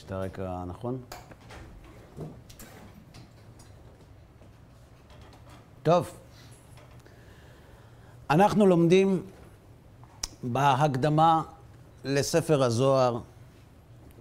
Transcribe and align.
יש 0.00 0.04
את 0.06 0.12
הרקע 0.12 0.50
הנכון? 0.50 0.98
טוב, 5.82 6.10
אנחנו 8.30 8.66
לומדים 8.66 9.22
בהקדמה 10.42 11.42
לספר 12.04 12.62
הזוהר 12.62 13.18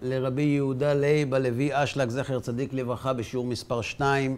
לרבי 0.01 0.41
יהודה 0.41 0.93
לייב 0.93 1.33
הלוי 1.33 1.69
אשלג, 1.83 2.09
זכר 2.09 2.39
צדיק 2.39 2.73
לברכה, 2.73 3.13
בשיעור 3.13 3.45
מספר 3.45 3.81
2. 3.81 4.37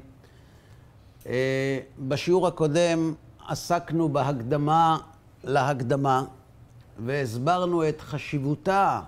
אה, 1.25 1.79
בשיעור 1.99 2.47
הקודם 2.47 3.13
עסקנו 3.47 4.09
בהקדמה 4.09 4.97
להקדמה 5.43 6.23
והסברנו 7.05 7.89
את 7.89 8.01
חשיבותה 8.01 9.01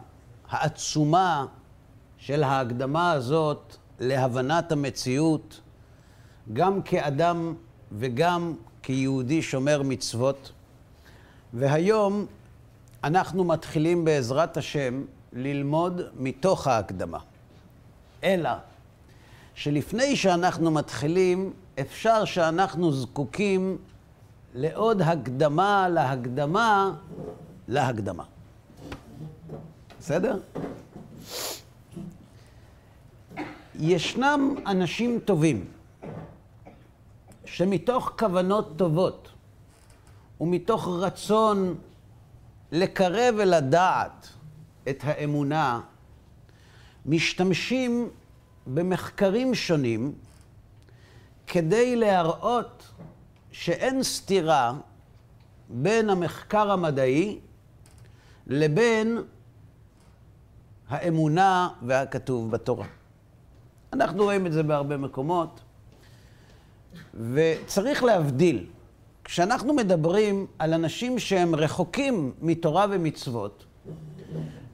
העצומה 0.50 1.46
של 2.26 2.44
ההקדמה 2.44 3.12
הזאת 3.12 3.76
להבנת 4.00 4.72
המציאות, 4.72 5.62
גם 6.54 6.82
כאדם 6.82 7.54
וגם 7.92 8.54
כיהודי 8.84 9.42
שומר 9.42 9.82
מצוות. 9.84 10.52
והיום 11.54 12.26
אנחנו 13.04 13.44
מתחילים 13.44 14.06
בעזרת 14.06 14.58
השם 14.58 15.04
ללמוד 15.34 16.02
מתוך 16.20 16.68
ההקדמה. 16.68 17.20
אלא 18.24 18.50
שלפני 19.56 20.16
שאנחנו 20.16 20.72
מתחילים, 20.72 21.54
אפשר 21.80 22.26
שאנחנו 22.26 22.92
זקוקים 22.92 23.78
לעוד 24.56 25.02
הקדמה 25.02 25.90
להקדמה 25.90 26.92
להקדמה. 27.68 28.24
בסדר? 30.00 30.38
ישנם 33.80 34.56
אנשים 34.68 35.20
טובים 35.26 35.66
שמתוך 37.46 38.14
כוונות 38.20 38.74
טובות 38.78 39.30
ומתוך 40.42 40.88
רצון 40.88 41.76
לקרב 42.72 43.40
אל 43.40 43.54
הדעת 43.54 44.30
את 44.90 44.98
האמונה, 45.04 45.82
משתמשים 47.06 48.10
במחקרים 48.68 49.56
שונים 49.56 50.14
כדי 51.48 51.96
להראות 51.96 52.92
שאין 53.52 54.04
סתירה 54.04 54.74
בין 55.70 56.10
המחקר 56.10 56.72
המדעי 56.72 57.40
לבין 58.48 59.18
האמונה 60.90 61.70
והכתוב 61.82 62.52
בתורה. 62.52 62.86
אנחנו 63.94 64.24
רואים 64.24 64.48
את 64.48 64.52
זה 64.52 64.64
בהרבה 64.64 64.98
מקומות, 64.98 65.60
וצריך 67.34 68.04
להבדיל. 68.04 68.66
כשאנחנו 69.24 69.74
מדברים 69.74 70.46
על 70.60 70.74
אנשים 70.74 71.20
שהם 71.20 71.56
רחוקים 71.56 72.34
מתורה 72.42 72.86
ומצוות, 72.90 73.66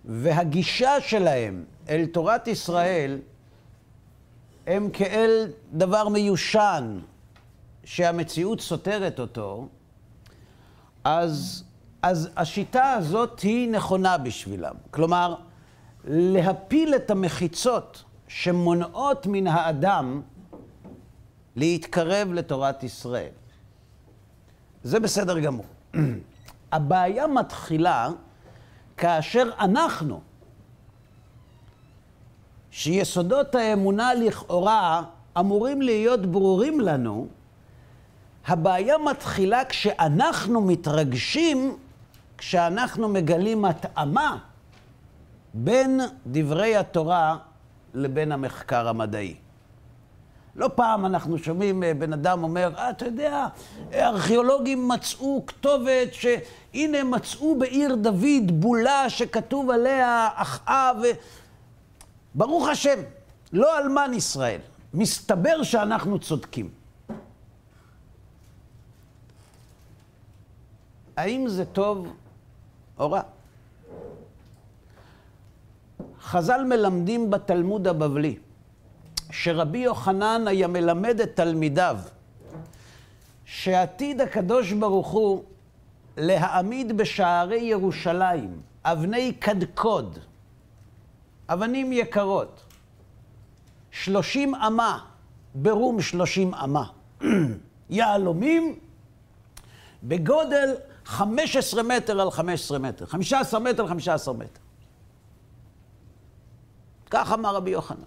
והגישה 0.05 1.01
שלהם 1.01 1.63
אל 1.89 2.05
תורת 2.05 2.47
ישראל 2.47 3.19
הם 4.67 4.89
כאל 4.89 5.47
דבר 5.73 6.09
מיושן, 6.09 6.99
שהמציאות 7.83 8.61
סותרת 8.61 9.19
אותו, 9.19 9.67
אז, 11.03 11.63
אז 12.01 12.29
השיטה 12.37 12.91
הזאת 12.91 13.39
היא 13.39 13.69
נכונה 13.71 14.17
בשבילם. 14.17 14.75
כלומר, 14.91 15.35
להפיל 16.07 16.95
את 16.95 17.11
המחיצות 17.11 18.03
שמונעות 18.29 19.27
מן 19.27 19.47
האדם 19.47 20.21
להתקרב 21.55 22.33
לתורת 22.33 22.83
ישראל. 22.83 23.31
זה 24.83 24.99
בסדר 24.99 25.39
גמור. 25.39 25.65
הבעיה 26.71 27.27
מתחילה 27.27 28.09
כאשר 28.97 29.49
אנחנו, 29.59 30.21
שיסודות 32.71 33.55
האמונה 33.55 34.13
לכאורה 34.13 35.03
אמורים 35.39 35.81
להיות 35.81 36.25
ברורים 36.25 36.79
לנו, 36.79 37.27
הבעיה 38.47 38.97
מתחילה 38.97 39.65
כשאנחנו 39.65 40.61
מתרגשים, 40.61 41.77
כשאנחנו 42.37 43.09
מגלים 43.09 43.65
התאמה 43.65 44.37
בין 45.53 46.01
דברי 46.27 46.75
התורה 46.75 47.37
לבין 47.93 48.31
המחקר 48.31 48.87
המדעי. 48.87 49.35
לא 50.55 50.69
פעם 50.75 51.05
אנחנו 51.05 51.37
שומעים 51.37 51.83
אה, 51.83 51.93
בן 51.93 52.13
אדם 52.13 52.43
אומר, 52.43 52.71
אה, 52.77 52.89
אתה 52.89 53.05
יודע, 53.05 53.47
ארכיאולוגים 53.93 54.87
מצאו 54.87 55.43
כתובת 55.47 56.13
שהנה 56.13 57.03
מצאו 57.03 57.59
בעיר 57.59 57.95
דוד 57.95 58.51
בולה 58.51 59.09
שכתוב 59.09 59.69
עליה 59.69 60.29
אחאב. 60.33 60.97
ברוך 62.35 62.67
השם, 62.67 62.99
לא 63.53 63.77
אלמן 63.77 64.11
ישראל. 64.13 64.59
מסתבר 64.93 65.63
שאנחנו 65.63 66.19
צודקים. 66.19 66.69
האם 71.17 71.47
זה 71.47 71.65
טוב 71.65 72.07
או 72.99 73.11
רע? 73.11 73.21
חז"ל 76.21 76.63
מלמדים 76.63 77.29
בתלמוד 77.29 77.87
הבבלי 77.87 78.37
שרבי 79.31 79.77
יוחנן 79.77 80.47
היה 80.47 80.67
מלמד 80.67 81.21
את 81.21 81.35
תלמידיו 81.35 81.97
שעתיד 83.45 84.21
הקדוש 84.21 84.71
ברוך 84.71 85.07
הוא 85.07 85.43
להעמיד 86.17 86.97
בשערי 86.97 87.59
ירושלים 87.59 88.61
אבני 88.83 89.33
קדקוד, 89.33 90.19
אבנים 91.49 91.93
יקרות, 91.93 92.61
שלושים 93.91 94.55
אמה, 94.55 94.99
ברום 95.55 96.01
שלושים 96.01 96.53
אמה, 96.53 96.85
יהלומים 97.89 98.79
בגודל 100.03 100.75
חמש 101.05 101.55
עשרה 101.55 101.83
מטר 101.83 102.21
על 102.21 102.31
חמש 102.31 102.61
עשרה 102.61 102.79
מטר, 102.79 103.05
חמישה 103.05 103.39
עשר 103.39 103.59
מטר 103.59 103.83
על 103.83 103.89
חמישה 103.89 104.13
עשר 104.13 104.33
מטר. 104.33 104.59
כך 107.09 107.31
אמר 107.31 107.55
רבי 107.55 107.69
יוחנן. 107.69 108.03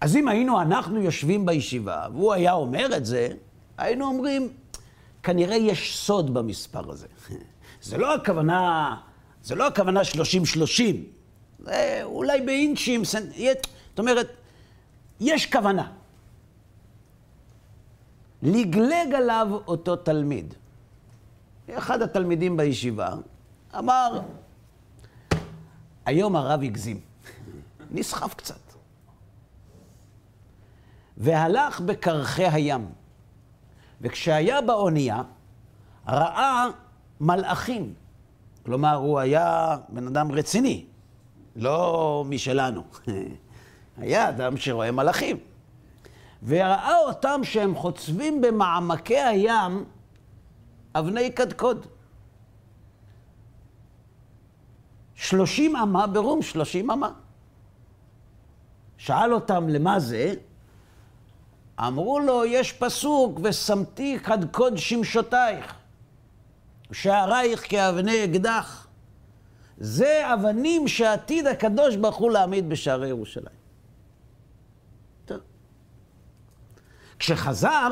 אז 0.00 0.16
אם 0.16 0.28
היינו 0.28 0.60
אנחנו 0.60 1.00
יושבים 1.00 1.46
בישיבה, 1.46 2.06
והוא 2.12 2.32
היה 2.32 2.52
אומר 2.52 2.96
את 2.96 3.06
זה, 3.06 3.28
היינו 3.78 4.04
אומרים, 4.06 4.48
כנראה 5.22 5.56
יש 5.56 5.96
סוד 5.96 6.34
במספר 6.34 6.90
הזה. 6.90 7.06
זה 7.82 7.98
לא 7.98 8.14
הכוונה, 8.14 8.96
זה 9.42 9.54
לא 9.54 9.66
הכוונה 9.66 10.00
30-30. 10.00 10.04
זה 11.58 12.00
אולי 12.02 12.40
באינצ'ים, 12.40 13.02
זאת 13.04 13.98
אומרת, 13.98 14.28
יש 15.20 15.52
כוונה. 15.52 15.92
לגלג 18.42 19.14
עליו 19.14 19.48
אותו 19.66 19.96
תלמיד. 19.96 20.54
אחד 21.70 22.02
התלמידים 22.02 22.56
בישיבה 22.56 23.14
אמר, 23.78 24.20
היום 26.08 26.36
הרב 26.36 26.62
הגזים, 26.62 27.00
נסחף 27.90 28.34
קצת. 28.34 28.60
והלך 31.16 31.80
בקרחי 31.80 32.46
הים. 32.46 32.88
וכשהיה 34.00 34.60
באונייה, 34.60 35.22
ראה 36.08 36.66
מלאכים. 37.20 37.94
כלומר, 38.64 38.94
הוא 38.94 39.18
היה 39.18 39.76
בן 39.88 40.06
אדם 40.06 40.32
רציני, 40.32 40.86
לא 41.56 42.24
משלנו. 42.28 42.82
היה 43.98 44.28
אדם 44.28 44.56
שרואה 44.56 44.90
מלאכים. 44.90 45.36
וראה 46.46 46.96
אותם 46.98 47.40
שהם 47.44 47.74
חוצבים 47.74 48.40
במעמקי 48.40 49.20
הים 49.20 49.84
אבני 50.94 51.30
קדקוד. 51.30 51.86
שלושים 55.18 55.76
אמה 55.76 56.06
ברום 56.06 56.42
שלושים 56.42 56.90
אמה. 56.90 57.10
שאל 58.96 59.34
אותם 59.34 59.68
למה 59.68 60.00
זה, 60.00 60.34
אמרו 61.80 62.20
לו, 62.20 62.44
יש 62.44 62.72
פסוק, 62.72 63.40
ושמתי 63.42 64.18
קדקוד 64.18 64.76
שמשותייך, 64.76 65.74
שערייך 66.92 67.70
כאבני 67.70 68.24
אקדח. 68.24 68.86
זה 69.78 70.34
אבנים 70.34 70.88
שעתיד 70.88 71.46
הקדוש 71.46 71.96
ברוך 71.96 72.16
הוא 72.16 72.30
להעמיד 72.30 72.68
בשערי 72.68 73.08
ירושלים. 73.08 73.58
טוב. 75.24 75.38
כשחזר, 77.18 77.88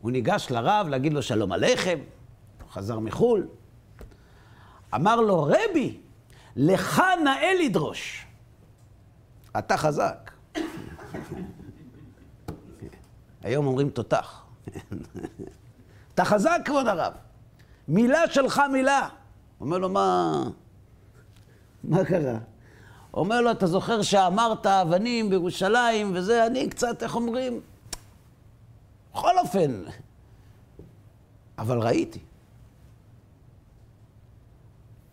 הוא 0.00 0.10
ניגש 0.10 0.46
לרב 0.50 0.88
להגיד 0.88 1.12
לו 1.12 1.22
שלום 1.22 1.52
עליכם, 1.52 1.98
חזר 2.70 2.98
מחו"ל. 2.98 3.46
אמר 4.94 5.16
לו, 5.16 5.42
רבי, 5.42 6.00
לך 6.56 7.02
נאה 7.24 7.54
לדרוש. 7.64 8.26
אתה 9.58 9.76
חזק. 9.76 10.30
היום 13.42 13.66
אומרים 13.66 13.90
תותח. 13.90 14.42
אתה 16.14 16.24
חזק, 16.24 16.60
כבוד 16.64 16.86
הרב. 16.86 17.12
מילה 17.88 18.20
שלך 18.30 18.62
מילה. 18.72 19.08
אומר 19.60 19.78
לו, 19.78 19.88
מה... 19.88 20.42
מה 21.84 22.04
קרה? 22.04 22.38
אומר 23.14 23.40
לו, 23.40 23.50
אתה 23.50 23.66
זוכר 23.66 24.02
שאמרת 24.02 24.66
אבנים 24.66 25.30
בירושלים 25.30 26.12
וזה, 26.14 26.46
אני 26.46 26.70
קצת, 26.70 27.02
איך 27.02 27.14
אומרים? 27.14 27.60
בכל 29.12 29.38
אופן, 29.38 29.82
אבל 31.58 31.78
ראיתי. 31.78 32.18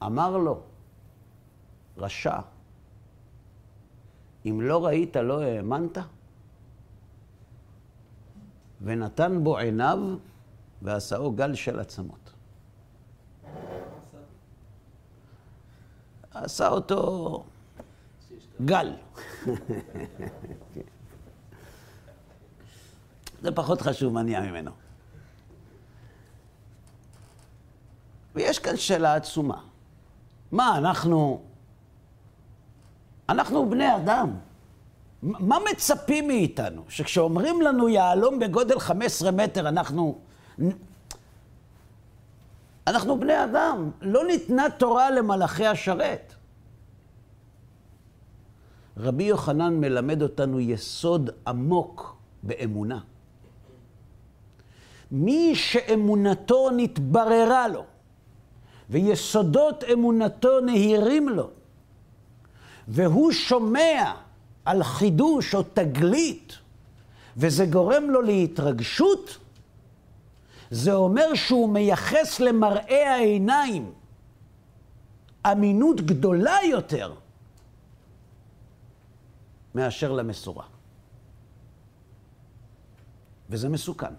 אמר 0.03 0.37
לו, 0.37 0.61
רשע, 2.03 2.39
אם 4.45 4.59
לא 4.61 4.85
ראית, 4.85 5.15
לא 5.15 5.41
האמנת? 5.41 5.97
ונתן 8.81 9.43
בו 9.43 9.57
עיניו 9.57 9.99
ועשאו 10.81 11.31
גל 11.31 11.55
של 11.55 11.79
עצמות. 11.79 12.33
עשה 16.31 16.67
אותו 16.67 17.43
גל. 18.65 18.93
זה 23.41 23.51
פחות 23.55 23.81
חשוב 23.81 24.13
מה 24.13 24.23
נהיה 24.23 24.41
ממנו. 24.41 24.71
ויש 28.35 28.59
כאן 28.59 28.77
שאלה 28.77 29.15
עצומה. 29.15 29.61
מה, 30.51 30.77
אנחנו... 30.77 31.43
אנחנו 33.33 33.69
בני 33.69 33.95
אדם. 33.95 34.29
מה 35.23 35.57
מצפים 35.71 36.27
מאיתנו? 36.27 36.81
שכשאומרים 36.89 37.61
לנו 37.61 37.89
יהלום 37.89 38.39
בגודל 38.39 38.79
15 38.79 39.31
מטר, 39.31 39.67
אנחנו... 39.67 40.17
אנחנו 42.87 43.19
בני 43.19 43.43
אדם. 43.43 43.91
לא 44.01 44.25
ניתנה 44.27 44.65
תורה 44.77 45.11
למלאכי 45.11 45.65
השרת. 45.65 46.33
רבי 48.97 49.23
יוחנן 49.23 49.73
מלמד 49.73 50.21
אותנו 50.21 50.59
יסוד 50.59 51.29
עמוק 51.47 52.15
באמונה. 52.43 52.99
מי 55.11 55.55
שאמונתו 55.55 56.69
נתבררה 56.77 57.67
לו, 57.67 57.83
ויסודות 58.89 59.83
אמונתו 59.93 60.59
נהירים 60.59 61.29
לו, 61.29 61.49
והוא 62.87 63.31
שומע 63.31 64.13
על 64.65 64.83
חידוש 64.83 65.55
או 65.55 65.63
תגלית, 65.63 66.57
וזה 67.37 67.65
גורם 67.65 68.09
לו 68.09 68.21
להתרגשות, 68.21 69.37
זה 70.71 70.93
אומר 70.93 71.35
שהוא 71.35 71.69
מייחס 71.69 72.39
למראה 72.39 73.15
העיניים 73.15 73.91
אמינות 75.51 76.01
גדולה 76.01 76.57
יותר 76.69 77.13
מאשר 79.75 80.11
למסורה. 80.11 80.65
וזה 83.49 83.69
מסוכן. 83.69 84.13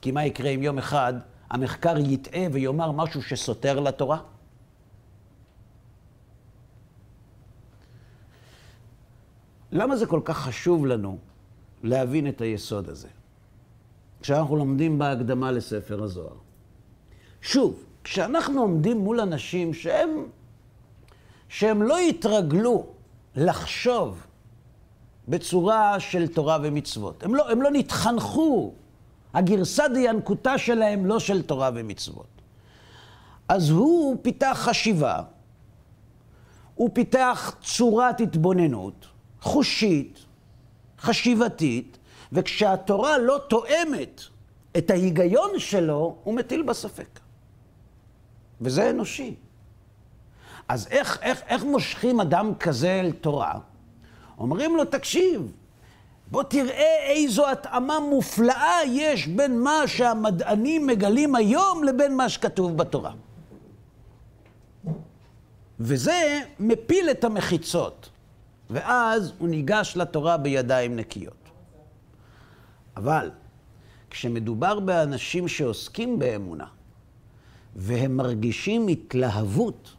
כי 0.00 0.10
מה 0.10 0.24
יקרה 0.24 0.50
אם 0.50 0.62
יום 0.62 0.78
אחד 0.78 1.14
המחקר 1.50 1.98
יטעה 1.98 2.42
ויאמר 2.52 2.92
משהו 2.92 3.22
שסותר 3.22 3.80
לתורה? 3.80 4.18
למה 9.74 9.96
זה 9.96 10.06
כל 10.06 10.20
כך 10.24 10.38
חשוב 10.38 10.86
לנו 10.86 11.18
להבין 11.82 12.28
את 12.28 12.40
היסוד 12.40 12.88
הזה? 12.88 13.08
כשאנחנו 14.20 14.56
לומדים 14.56 14.98
בהקדמה 14.98 15.50
לספר 15.50 16.02
הזוהר. 16.02 16.36
שוב, 17.42 17.84
כשאנחנו 18.04 18.60
עומדים 18.60 18.98
מול 18.98 19.20
אנשים 19.20 19.74
שהם, 19.74 20.10
שהם 21.48 21.82
לא 21.82 22.00
יתרגלו 22.00 22.86
לחשוב 23.36 24.26
בצורה 25.28 26.00
של 26.00 26.28
תורה 26.28 26.58
ומצוות, 26.62 27.22
הם 27.22 27.34
לא, 27.34 27.50
הם 27.50 27.62
לא 27.62 27.70
נתחנכו, 27.72 28.72
הגרסא 29.34 29.88
דיאנקותא 29.88 30.58
שלהם 30.58 31.06
לא 31.06 31.18
של 31.18 31.42
תורה 31.42 31.70
ומצוות. 31.74 32.26
אז 33.48 33.70
הוא 33.70 34.16
פיתח 34.22 34.58
חשיבה, 34.60 35.22
הוא 36.74 36.90
פיתח 36.92 37.56
צורת 37.62 38.20
התבוננות, 38.20 39.13
חושית, 39.44 40.18
חשיבתית, 41.00 41.98
וכשהתורה 42.32 43.18
לא 43.18 43.40
תואמת 43.48 44.20
את 44.78 44.90
ההיגיון 44.90 45.50
שלו, 45.58 46.16
הוא 46.24 46.34
מטיל 46.34 46.62
בה 46.62 46.74
ספק. 46.74 47.20
וזה 48.60 48.90
אנושי. 48.90 49.34
אז 50.68 50.86
איך, 50.90 51.18
איך, 51.22 51.42
איך 51.46 51.64
מושכים 51.64 52.20
אדם 52.20 52.54
כזה 52.54 53.00
אל 53.00 53.12
תורה? 53.12 53.54
אומרים 54.38 54.76
לו, 54.76 54.84
תקשיב, 54.84 55.52
בוא 56.30 56.42
תראה 56.42 57.10
איזו 57.10 57.50
התאמה 57.50 58.00
מופלאה 58.00 58.78
יש 58.86 59.26
בין 59.26 59.60
מה 59.60 59.82
שהמדענים 59.86 60.86
מגלים 60.86 61.34
היום 61.34 61.84
לבין 61.84 62.16
מה 62.16 62.28
שכתוב 62.28 62.76
בתורה. 62.76 63.12
וזה 65.80 66.40
מפיל 66.60 67.10
את 67.10 67.24
המחיצות. 67.24 68.13
ואז 68.70 69.32
הוא 69.38 69.48
ניגש 69.48 69.96
לתורה 69.96 70.36
בידיים 70.36 70.96
נקיות. 70.96 71.48
אבל 72.96 73.30
כשמדובר 74.10 74.80
באנשים 74.80 75.48
שעוסקים 75.48 76.18
באמונה, 76.18 76.66
והם 77.76 78.16
מרגישים 78.16 78.88
התלהבות 78.88 79.94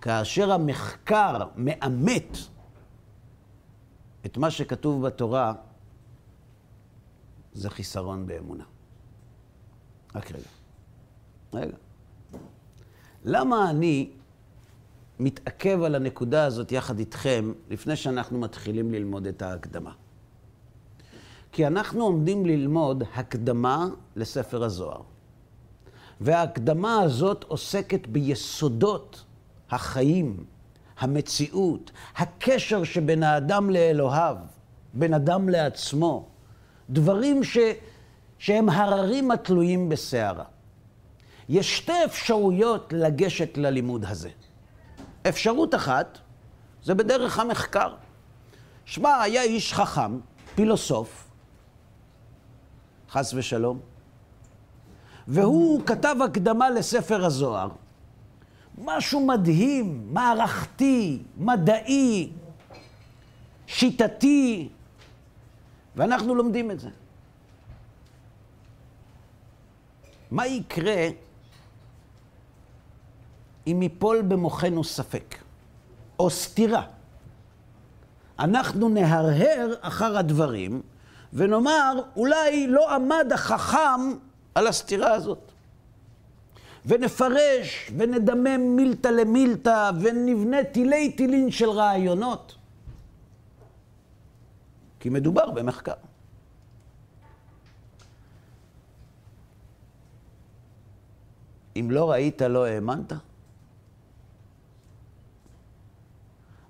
כאשר 0.00 0.52
המחקר 0.52 1.46
מאמת 1.56 2.36
את 4.26 4.36
מה 4.36 4.50
שכתוב 4.50 5.06
בתורה, 5.06 5.52
זה 7.52 7.70
חיסרון 7.70 8.26
באמונה. 8.26 8.64
רק 10.14 10.30
רגע. 10.30 10.48
רגע. 11.52 11.76
למה 13.24 13.70
אני 13.70 14.10
מתעכב 15.22 15.82
על 15.82 15.94
הנקודה 15.94 16.44
הזאת 16.44 16.72
יחד 16.72 16.98
איתכם 16.98 17.52
לפני 17.70 17.96
שאנחנו 17.96 18.38
מתחילים 18.38 18.92
ללמוד 18.92 19.26
את 19.26 19.42
ההקדמה. 19.42 19.92
כי 21.52 21.66
אנחנו 21.66 22.04
עומדים 22.04 22.46
ללמוד 22.46 23.04
הקדמה 23.14 23.88
לספר 24.16 24.64
הזוהר. 24.64 25.02
וההקדמה 26.20 27.00
הזאת 27.00 27.44
עוסקת 27.48 28.06
ביסודות 28.06 29.24
החיים, 29.70 30.44
המציאות, 30.98 31.90
הקשר 32.16 32.84
שבין 32.84 33.22
האדם 33.22 33.70
לאלוהיו, 33.70 34.36
בין 34.94 35.14
אדם 35.14 35.48
לעצמו, 35.48 36.28
דברים 36.90 37.44
ש... 37.44 37.58
שהם 38.38 38.68
הררים 38.68 39.30
התלויים 39.30 39.88
בסערה. 39.88 40.44
יש 41.48 41.76
שתי 41.76 42.04
אפשרויות 42.04 42.92
לגשת 42.96 43.58
ללימוד 43.58 44.04
הזה. 44.04 44.30
אפשרות 45.28 45.74
אחת, 45.74 46.18
זה 46.82 46.94
בדרך 46.94 47.38
המחקר. 47.38 47.94
שמע, 48.84 49.20
היה 49.20 49.42
איש 49.42 49.74
חכם, 49.74 50.18
פילוסוף, 50.54 51.28
חס 53.10 53.34
ושלום, 53.34 53.80
והוא 55.28 55.86
כתב 55.86 56.16
הקדמה 56.24 56.70
לספר 56.70 57.24
הזוהר. 57.24 57.68
משהו 58.78 59.26
מדהים, 59.26 60.14
מערכתי, 60.14 61.22
מדעי, 61.36 62.32
שיטתי, 63.66 64.68
ואנחנו 65.96 66.34
לומדים 66.34 66.70
את 66.70 66.80
זה. 66.80 66.88
מה 70.30 70.46
יקרה 70.46 71.08
אם 73.66 73.82
ייפול 73.82 74.22
במוחנו 74.22 74.84
ספק 74.84 75.34
או 76.18 76.30
סתירה. 76.30 76.86
אנחנו 78.38 78.88
נהרהר 78.88 79.74
אחר 79.80 80.18
הדברים 80.18 80.82
ונאמר, 81.32 82.02
אולי 82.16 82.66
לא 82.66 82.94
עמד 82.94 83.32
החכם 83.34 84.00
על 84.54 84.66
הסתירה 84.66 85.12
הזאת. 85.12 85.52
ונפרש 86.86 87.90
ונדמם 87.96 88.76
מילתא 88.76 89.08
למילתא 89.08 89.90
ונבנה 90.00 90.64
תילי 90.64 91.12
תילין 91.12 91.50
של 91.50 91.70
רעיונות. 91.70 92.54
כי 95.00 95.08
מדובר 95.08 95.50
במחקר. 95.50 95.92
אם 101.76 101.90
לא 101.90 102.10
ראית, 102.10 102.42
לא 102.42 102.64
האמנת? 102.64 103.12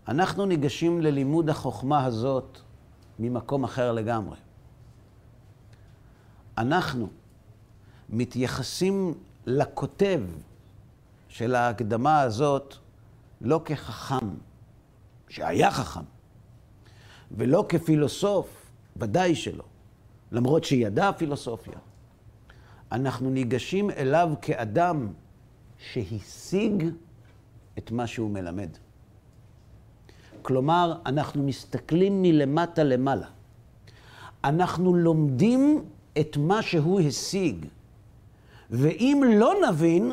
אנחנו 0.09 0.47
ניגשים 0.47 1.01
ללימוד 1.01 1.51
החוכמה 1.51 2.05
הזאת 2.05 2.59
ממקום 3.19 3.65
אחר 3.65 3.93
לגמרי. 3.93 4.37
אנחנו 6.59 7.09
מתייחסים 8.09 9.15
לכותב 9.47 10.21
של 11.29 11.55
ההקדמה 11.55 12.21
הזאת 12.21 12.75
לא 13.41 13.61
כחכם, 13.65 14.29
שהיה 15.29 15.71
חכם, 15.71 16.05
ולא 17.31 17.67
כפילוסוף, 17.69 18.71
ודאי 18.97 19.35
שלא, 19.35 19.65
למרות 20.33 20.65
שידע 20.65 21.13
פילוסופיה. 21.13 21.79
אנחנו 22.93 23.31
ניגשים 23.31 23.91
אליו 23.91 24.31
כאדם 24.43 25.13
שהשיג 25.79 26.85
את 27.79 27.91
מה 27.91 28.07
שהוא 28.07 28.31
מלמד. 28.31 28.69
כלומר, 30.43 30.95
אנחנו 31.07 31.43
מסתכלים 31.43 32.23
מלמטה 32.23 32.83
למעלה. 32.85 33.27
אנחנו 34.45 34.95
לומדים 34.95 35.85
את 36.21 36.37
מה 36.37 36.63
שהוא 36.63 37.01
השיג. 37.01 37.67
ואם 38.71 39.23
לא 39.37 39.55
נבין, 39.69 40.13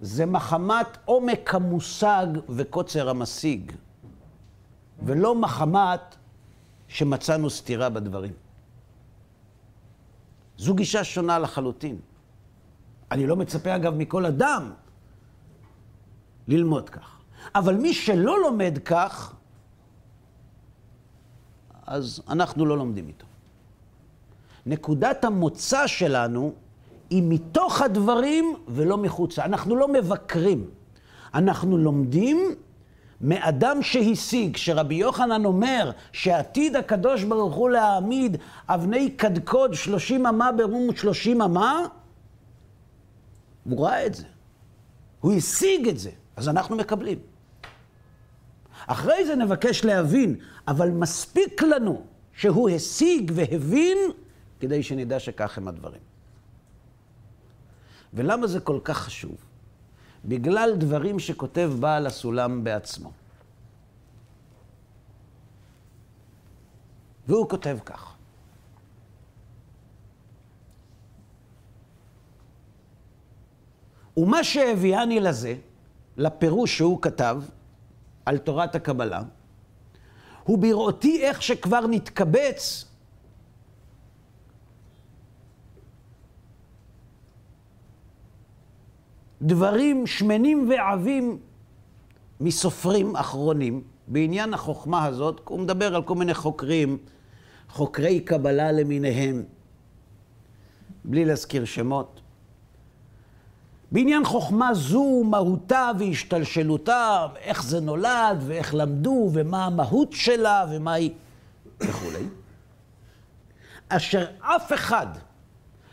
זה 0.00 0.26
מחמת 0.26 0.86
עומק 1.04 1.54
המושג 1.54 2.26
וקוצר 2.48 3.08
המשיג, 3.08 3.72
ולא 5.02 5.34
מחמת 5.34 6.16
שמצאנו 6.88 7.50
סתירה 7.50 7.88
בדברים. 7.88 8.32
זו 10.56 10.74
גישה 10.74 11.04
שונה 11.04 11.38
לחלוטין. 11.38 11.98
אני 13.10 13.26
לא 13.26 13.36
מצפה, 13.36 13.76
אגב, 13.76 13.94
מכל 13.94 14.26
אדם 14.26 14.72
ללמוד 16.48 16.90
כך. 16.90 17.18
אבל 17.54 17.76
מי 17.76 17.94
שלא 17.94 18.40
לומד 18.42 18.78
כך, 18.84 19.34
אז 21.88 22.22
אנחנו 22.28 22.66
לא 22.66 22.78
לומדים 22.78 23.08
איתו. 23.08 23.26
נקודת 24.66 25.24
המוצא 25.24 25.86
שלנו 25.86 26.52
היא 27.10 27.22
מתוך 27.26 27.82
הדברים 27.82 28.54
ולא 28.68 28.96
מחוצה. 28.96 29.44
אנחנו 29.44 29.76
לא 29.76 29.88
מבקרים, 29.88 30.70
אנחנו 31.34 31.78
לומדים 31.78 32.54
מאדם 33.20 33.82
שהשיג, 33.82 34.56
שרבי 34.56 34.94
יוחנן 34.94 35.44
אומר 35.44 35.90
שעתיד 36.12 36.76
הקדוש 36.76 37.24
ברוך 37.24 37.54
הוא 37.54 37.70
להעמיד 37.70 38.36
אבני 38.68 39.10
קדקוד 39.10 39.74
שלושים 39.74 40.26
אמה 40.26 40.52
ברום 40.52 40.88
ושלושים 40.88 41.42
אמה, 41.42 41.82
הוא 43.64 43.86
ראה 43.86 44.06
את 44.06 44.14
זה. 44.14 44.24
הוא 45.20 45.32
השיג 45.32 45.88
את 45.88 45.98
זה, 45.98 46.10
אז 46.36 46.48
אנחנו 46.48 46.76
מקבלים. 46.76 47.18
אחרי 48.88 49.26
זה 49.26 49.36
נבקש 49.36 49.84
להבין, 49.84 50.36
אבל 50.68 50.90
מספיק 50.90 51.62
לנו 51.62 52.02
שהוא 52.32 52.70
השיג 52.70 53.32
והבין 53.34 53.98
כדי 54.60 54.82
שנדע 54.82 55.20
שכך 55.20 55.58
הם 55.58 55.68
הדברים. 55.68 56.00
ולמה 58.14 58.46
זה 58.46 58.60
כל 58.60 58.78
כך 58.84 58.98
חשוב? 58.98 59.36
בגלל 60.24 60.74
דברים 60.78 61.18
שכותב 61.18 61.72
בעל 61.80 62.06
הסולם 62.06 62.64
בעצמו. 62.64 63.12
והוא 67.28 67.48
כותב 67.48 67.78
כך: 67.84 68.14
ומה 74.16 74.44
שהביאני 74.44 75.20
לזה, 75.20 75.56
לפירוש 76.16 76.76
שהוא 76.76 77.02
כתב 77.02 77.42
על 78.28 78.38
תורת 78.38 78.74
הקבלה, 78.74 79.22
הוא 80.44 80.58
בראותי 80.58 81.22
איך 81.22 81.42
שכבר 81.42 81.86
נתקבץ 81.86 82.84
דברים 89.42 90.06
שמנים 90.06 90.68
ועבים 90.70 91.38
מסופרים 92.40 93.16
אחרונים 93.16 93.82
בעניין 94.08 94.54
החוכמה 94.54 95.04
הזאת, 95.04 95.40
הוא 95.44 95.60
מדבר 95.60 95.94
על 95.94 96.02
כל 96.02 96.14
מיני 96.14 96.34
חוקרים, 96.34 96.98
חוקרי 97.68 98.20
קבלה 98.20 98.72
למיניהם, 98.72 99.42
בלי 101.04 101.24
להזכיר 101.24 101.64
שמות. 101.64 102.20
בעניין 103.92 104.24
חוכמה 104.24 104.74
זו, 104.74 105.24
מהותה 105.24 105.90
והשתלשלותה, 105.98 107.26
איך 107.36 107.62
זה 107.62 107.80
נולד 107.80 108.42
ואיך 108.46 108.74
למדו 108.74 109.30
ומה 109.32 109.66
המהות 109.66 110.12
שלה 110.12 110.66
ומה 110.70 110.92
היא 110.92 111.10
וכולי. 111.80 112.24
אשר 113.88 114.26
אף 114.40 114.72
אחד 114.72 115.06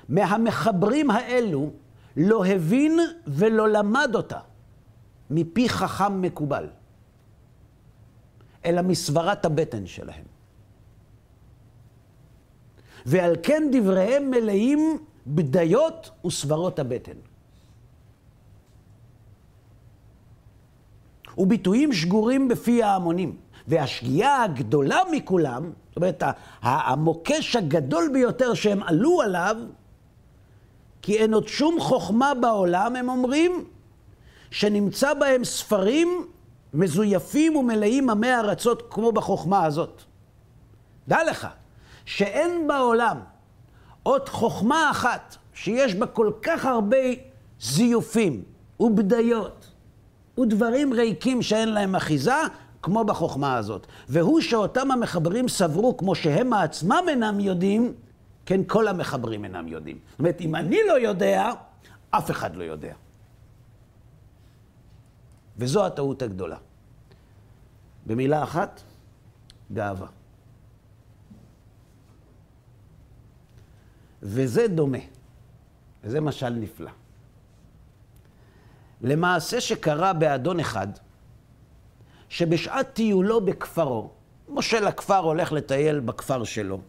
מהמחברים 0.10 1.12
האלו 1.12 1.72
לא 2.18 2.46
הבין 2.46 3.00
ולא 3.28 3.70
למד 3.70 4.12
אותה 4.16 4.40
מפי 5.30 5.70
חכם 5.70 6.22
מקובל, 6.22 6.68
אלא 8.66 8.82
מסברת 8.82 9.46
הבטן 9.46 9.86
שלהם. 9.88 10.24
ועל 13.06 13.36
כן 13.44 13.64
דבריהם 13.72 14.32
מלאים 14.32 14.98
בדיות 15.28 16.12
וסברות 16.26 16.80
הבטן. 16.80 17.35
וביטויים 21.38 21.94
שגורים 21.94 22.48
בפי 22.48 22.84
ההמונים. 22.84 23.36
והשגיאה 23.68 24.44
הגדולה 24.44 25.00
מכולם, 25.12 25.72
זאת 25.88 25.98
אומרת, 25.98 26.24
המוקש 26.62 27.56
הגדול 27.56 28.10
ביותר 28.14 28.54
שהם 28.54 28.84
עלו 28.84 29.22
עליו, 29.22 29.56
כי 31.02 31.18
אין 31.18 31.34
עוד 31.34 31.48
שום 31.48 31.80
חוכמה 31.80 32.34
בעולם, 32.34 32.96
הם 32.96 33.10
אומרים, 33.10 33.66
שנמצא 34.52 35.14
בהם 35.14 35.44
ספרים 35.44 36.28
מזויפים 36.74 37.56
ומלאים 37.56 38.10
עמי 38.10 38.34
ארצות 38.34 38.88
כמו 38.90 39.12
בחוכמה 39.12 39.66
הזאת. 39.66 40.02
דע 41.08 41.24
לך, 41.30 41.48
שאין 42.06 42.68
בעולם 42.68 43.18
עוד 44.04 44.30
חוכמה 44.30 44.92
אחת 44.92 45.36
שיש 45.54 45.96
בה 45.96 46.06
כל 46.06 46.32
כך 46.42 46.66
הרבה 46.66 46.98
זיופים 47.60 48.44
ובדיות 48.80 49.65
ודברים 50.40 50.94
ריקים 50.94 51.42
שאין 51.42 51.70
להם 51.70 51.96
אחיזה, 51.96 52.42
כמו 52.82 53.04
בחוכמה 53.04 53.58
הזאת. 53.58 53.88
והוא 54.10 54.42
שאותם 54.42 54.92
המחברים 54.92 55.48
סברו, 55.48 55.98
כמו 55.98 56.16
שהם 56.16 56.54
עצמם 56.54 57.04
אינם 57.08 57.40
יודעים, 57.40 57.94
כן, 58.46 58.62
כל 58.68 58.88
המחברים 58.88 59.44
אינם 59.44 59.68
יודעים. 59.68 60.00
זאת 60.12 60.20
אומרת, 60.20 60.42
אם 60.42 60.56
אני 60.56 60.78
לא 60.88 60.94
יודע, 61.00 61.52
אף 62.10 62.32
אחד 62.32 62.56
לא 62.56 62.64
יודע. 62.64 62.94
וזו 65.58 65.86
הטעות 65.86 66.22
הגדולה. 66.22 66.58
במילה 68.06 68.44
אחת, 68.44 68.82
גאווה. 69.74 70.08
וזה 74.22 74.68
דומה, 74.68 74.98
וזה 76.04 76.22
משל 76.22 76.50
נפלא. 76.50 76.92
למעשה 79.02 79.62
שקרה 79.62 80.14
באדון 80.14 80.60
אחד, 80.60 80.88
שבשעת 82.30 82.94
טיולו 82.94 83.46
בכפרו, 83.46 84.10
מושל 84.50 84.88
הכפר 84.88 85.18
הולך 85.18 85.52
לטייל 85.52 86.00
בכפר 86.00 86.44
שלו, 86.44 86.82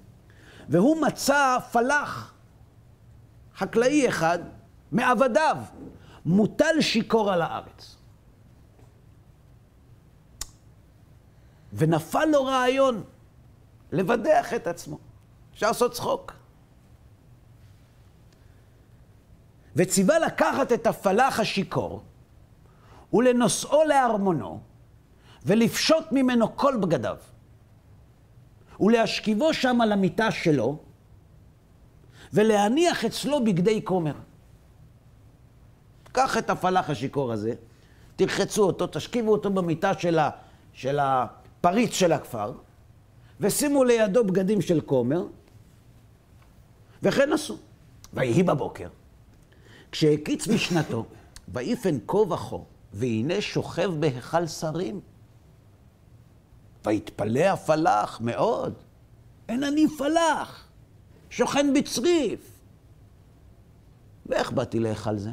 והוא 0.69 1.03
מצא 1.03 1.59
פלח, 1.73 2.35
חקלאי 3.57 4.09
אחד, 4.09 4.39
מעבדיו, 4.93 5.57
מוטל 6.27 6.81
שיכור 6.81 7.33
על 7.33 7.43
הארץ. 7.43 7.97
ונפל 11.73 12.25
לו 12.25 12.45
רעיון 12.45 13.05
לבדח 13.93 14.55
את 14.55 14.67
עצמו. 14.67 14.99
אפשר 15.55 15.67
לעשות 15.67 15.93
צחוק. 15.93 16.33
וציווה 19.77 20.19
לקחת 20.19 20.73
את 20.73 20.87
הפלח 20.87 21.41
השיכור 21.41 22.03
ולנושאו 23.13 23.85
לארמונו 23.85 24.61
ולפשוט 25.47 26.05
ממנו 26.13 26.57
כל 26.57 26.77
בגדיו. 26.77 27.17
ולהשכיבו 28.81 29.55
שם 29.55 29.81
על 29.81 29.93
המיטה 29.93 30.31
שלו, 30.31 30.79
ולהניח 32.33 33.05
אצלו 33.05 33.45
בגדי 33.45 33.85
כומר. 33.85 34.15
קח 36.13 36.39
את 36.39 36.51
הפלח 36.51 36.91
השיכור 36.91 37.33
הזה, 37.33 37.55
תרחצו 38.17 38.63
אותו, 38.65 38.87
תשכיבו 38.87 39.33
אותו 39.33 39.51
במיטה 39.51 39.99
של, 39.99 40.19
ה, 40.19 40.31
של 40.73 40.99
הפריץ 40.99 41.93
של 41.93 42.13
הכפר, 42.13 42.53
ושימו 43.41 43.85
לידו 43.85 44.25
בגדים 44.25 44.61
של 44.63 44.81
כומר, 44.81 45.27
וכן 47.03 47.33
עשו. 47.33 47.59
ויהי 48.13 48.43
בבוקר, 48.43 48.89
כשהקיץ 49.93 50.49
משנתו, 50.49 51.07
ויפן 51.49 51.99
כה 52.07 52.17
וכה, 52.17 52.57
והנה 52.93 53.41
שוכב 53.41 53.91
בהיכל 54.01 54.47
שרים. 54.47 55.01
ויתפלא 56.87 57.45
הפלח 57.45 58.21
מאוד. 58.21 58.75
אין 59.49 59.65
אני 59.65 59.85
פלח, 59.99 60.69
שוכן 61.31 61.75
בצריף. 61.75 62.61
ואיך 64.27 64.53
באתי 64.53 64.81
להיכל 64.81 65.19
זה? 65.19 65.31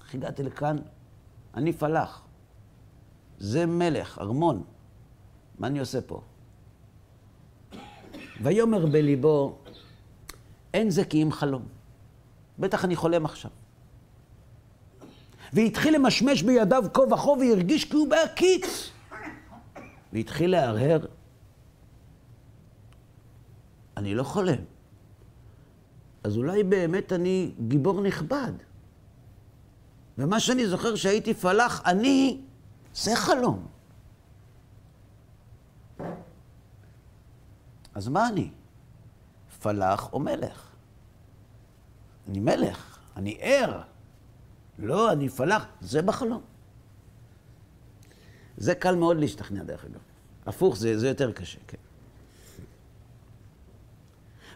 איך 0.00 0.14
הגעתי 0.14 0.42
לכאן? 0.42 0.76
אני 1.54 1.72
פלח. 1.72 2.22
זה 3.38 3.66
מלך, 3.66 4.18
ארמון. 4.18 4.64
מה 5.58 5.66
אני 5.66 5.78
עושה 5.78 6.00
פה? 6.00 6.20
ויאמר 8.42 8.86
בליבו, 8.86 9.58
אין 10.74 10.90
זה 10.90 11.04
כי 11.04 11.22
אם 11.22 11.32
חלום. 11.32 11.77
בטח 12.58 12.84
אני 12.84 12.96
חולם 12.96 13.24
עכשיו. 13.24 13.50
והתחיל 15.52 15.94
למשמש 15.94 16.42
בידיו 16.42 16.84
כה 16.94 17.02
וכה 17.02 17.30
והרגיש 17.30 17.84
כי 17.84 17.96
הוא 17.96 18.08
בהקיץ. 18.08 18.90
והתחיל 20.12 20.50
להרהר, 20.50 21.06
אני 23.96 24.14
לא 24.14 24.22
חולם. 24.22 24.58
אז 26.24 26.36
אולי 26.36 26.64
באמת 26.64 27.12
אני 27.12 27.52
גיבור 27.68 28.00
נכבד. 28.00 28.52
ומה 30.18 30.40
שאני 30.40 30.66
זוכר 30.66 30.94
שהייתי 30.94 31.34
פלח, 31.34 31.82
אני, 31.86 32.40
זה 32.94 33.16
חלום. 33.16 33.66
אז 37.94 38.08
מה 38.08 38.28
אני? 38.28 38.50
פלח 39.62 40.12
או 40.12 40.20
מלך? 40.20 40.67
אני 42.28 42.40
מלך, 42.40 42.98
אני 43.16 43.36
ער. 43.40 43.80
לא, 44.78 45.12
אני 45.12 45.28
פלח, 45.28 45.66
זה 45.80 46.02
בחלום. 46.02 46.42
זה 48.56 48.74
קל 48.74 48.94
מאוד 48.94 49.16
להשתכנע, 49.16 49.62
דרך 49.62 49.84
אגב. 49.84 50.00
הפוך, 50.46 50.76
זה, 50.76 50.98
זה 50.98 51.08
יותר 51.08 51.32
קשה, 51.32 51.58
כן. 51.68 51.78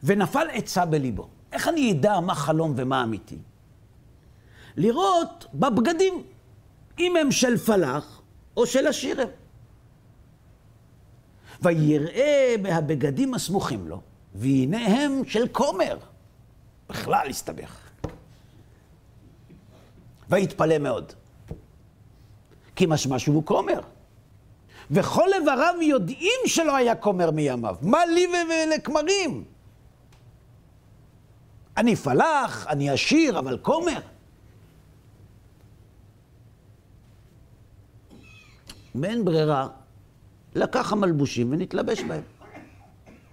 ונפל 0.02 0.47
עצה 0.52 0.87
בליבו. 0.87 1.29
איך 1.52 1.69
אני 1.69 1.93
אדע 1.93 2.21
מה 2.21 2.35
חלום 2.35 2.73
ומה 2.76 3.02
אמיתי? 3.05 3.38
לראות 4.76 5.47
בבגדים, 5.55 6.23
אם 6.99 7.17
הם 7.17 7.33
של 7.33 7.57
פלח 7.57 8.23
או 8.57 8.67
של 8.67 8.87
עשיר 8.87 9.21
הם. 9.21 9.29
ויראה 11.62 12.55
מהבגדים 12.62 13.35
הסמוכים 13.35 13.88
לו, 13.88 14.00
והנה 14.35 14.87
הם 14.87 15.25
של 15.26 15.49
כומר. 15.49 15.99
בכלל 16.92 17.26
הסתבך. 17.28 17.76
ויתפלא 20.30 20.78
מאוד. 20.78 21.12
כי 22.76 22.87
משמע 22.88 23.18
שהוא 23.18 23.46
כומר. 23.46 23.80
וכל 24.90 25.28
איבריו 25.34 25.75
יודעים 25.82 26.40
שלא 26.46 26.76
היה 26.76 26.94
כומר 26.94 27.30
מימיו. 27.30 27.76
מה 27.82 28.06
לי 28.06 28.26
ולכמרים? 28.26 29.44
אני 31.76 31.96
פלח, 31.96 32.66
אני 32.66 32.90
עשיר, 32.90 33.38
אבל 33.38 33.58
כומר. 33.62 34.00
באין 38.94 39.25
ברירה, 39.25 39.68
לקח 40.54 40.93
המלבושים 40.93 41.52
ונתלבש 41.52 42.00
בהם. 42.00 42.23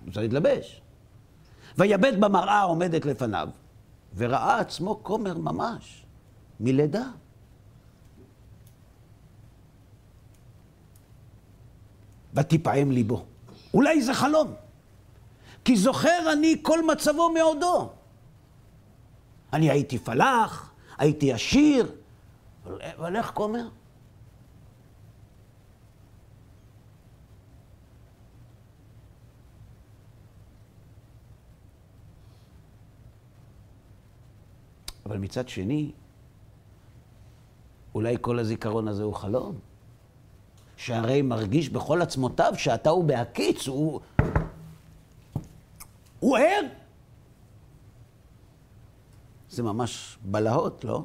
אפשר 0.08 0.22
להתלבש. 0.22 0.82
ויבט 1.80 2.14
במראה 2.20 2.60
העומדת 2.60 3.06
לפניו, 3.06 3.50
וראה 4.16 4.60
עצמו 4.60 5.00
כומר 5.04 5.38
ממש, 5.38 6.06
מלידה. 6.60 7.04
ותפעם 12.34 12.92
ליבו. 12.92 13.26
אולי 13.74 14.02
זה 14.02 14.14
חלום, 14.14 14.54
כי 15.66 15.78
זוכר 15.78 16.34
אני 16.34 16.56
כל 16.62 16.86
מצבו 16.86 17.34
מעודו. 17.34 17.90
אני 19.54 19.70
הייתי 19.70 20.00
פלח, 20.00 20.72
הייתי 20.98 21.34
עשיר, 21.34 21.92
אבל 22.66 23.16
איך 23.16 23.32
כומר? 23.34 23.68
אבל 35.10 35.18
מצד 35.18 35.50
שני, 35.50 35.92
אולי 37.96 38.16
כל 38.22 38.40
הזיכרון 38.40 38.88
הזה 38.88 39.04
הוא 39.04 39.14
חלום. 39.14 39.60
שהרי 40.78 41.22
מרגיש 41.22 41.70
בכל 41.70 42.02
עצמותיו 42.02 42.54
שאתה 42.58 42.90
הוא 42.90 43.04
בהקיץ, 43.04 43.68
הוא... 43.68 44.00
הוא 46.20 46.38
ער. 46.38 46.62
זה 49.50 49.64
ממש 49.64 50.18
בלהות, 50.26 50.84
לא? 50.84 51.04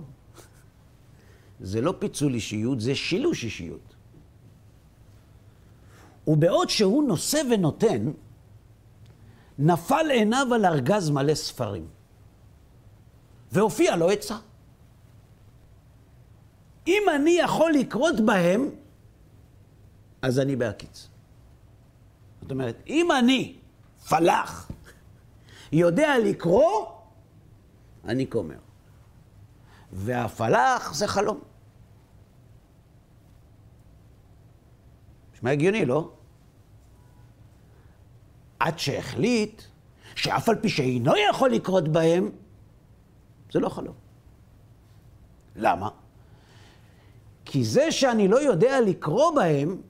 זה 1.61 1.81
לא 1.81 1.95
פיצול 1.99 2.35
אישיות, 2.35 2.81
זה 2.81 2.95
שילוש 2.95 3.45
אישיות. 3.45 3.95
ובעוד 6.27 6.71
שהוא 6.71 7.09
נושא 7.09 7.41
ונותן, 7.51 8.11
נפל 9.59 10.07
עיניו 10.11 10.47
על 10.55 10.65
ארגז 10.65 11.11
מלא 11.11 11.35
ספרים. 11.35 11.87
והופיע 13.55 13.97
לו 13.97 14.11
עצה. 14.11 14.37
אם 16.87 17.03
אני 17.15 17.31
יכול 17.31 17.73
לקרות 17.73 18.21
בהם, 18.21 18.71
אז 20.23 20.39
אני 20.39 20.57
בהקיץ. 20.57 21.09
זאת 22.43 22.51
אומרת, 22.51 22.83
אם 22.87 23.09
אני 23.19 23.57
פלח, 24.09 24.71
יודע 25.73 26.19
לקרוא, 26.25 26.87
אני 28.05 28.31
כומר. 28.31 28.59
והפלח 29.93 30.95
זה 30.95 31.07
חלום. 31.09 31.41
נשמע 35.35 35.51
הגיוני, 35.51 35.85
לא? 35.85 36.11
עד 38.59 38.79
שהחליט 38.79 39.63
שאף 40.15 40.49
על 40.49 40.57
פי 40.61 40.69
שאינו 40.69 41.13
יכול 41.31 41.51
לקרות 41.51 41.89
בהם, 41.89 42.31
זה 43.55 43.61
לא 43.61 43.69
חלום. 43.69 43.95
למה? 45.57 45.89
כי 47.45 47.65
זה 47.65 47.93
שאני 47.93 48.29
לא 48.29 48.37
יודע 48.43 48.81
לקרוא 48.81 49.35
בהם, 49.35 49.81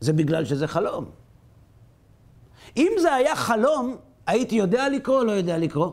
זה 0.00 0.12
בגלל 0.12 0.44
שזה 0.44 0.66
חלום. 0.66 1.10
אם 2.76 2.92
זה 3.00 3.14
היה 3.14 3.36
חלום, 3.36 3.96
הייתי 4.26 4.54
יודע 4.54 4.88
לקרוא 4.88 5.18
או 5.18 5.24
לא 5.24 5.32
יודע 5.32 5.58
לקרוא? 5.58 5.92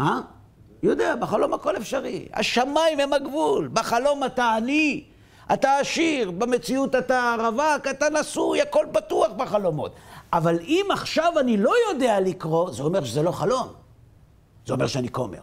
אה? 0.00 0.20
יודע, 0.82 1.16
בחלום 1.16 1.54
הכל 1.54 1.76
אפשרי. 1.76 2.28
השמיים 2.32 3.00
הם 3.00 3.12
הגבול. 3.12 3.68
בחלום 3.72 4.24
אתה 4.24 4.54
עני, 4.54 5.04
אתה 5.52 5.78
עשיר, 5.78 6.30
במציאות 6.30 6.94
אתה 6.94 7.36
רווק, 7.38 7.86
אתה 7.90 8.06
נשוי, 8.10 8.62
הכל 8.62 8.86
פתוח 8.92 9.32
בחלומות. 9.36 9.94
אבל 10.36 10.58
אם 10.60 10.86
עכשיו 10.92 11.32
אני 11.40 11.56
לא 11.56 11.72
יודע 11.90 12.20
לקרוא, 12.20 12.72
זה 12.72 12.82
אומר 12.82 13.04
שזה 13.04 13.22
לא 13.22 13.32
חלום. 13.32 13.68
זה 14.66 14.72
אומר 14.72 14.86
שאני 14.86 15.08
כומר. 15.08 15.40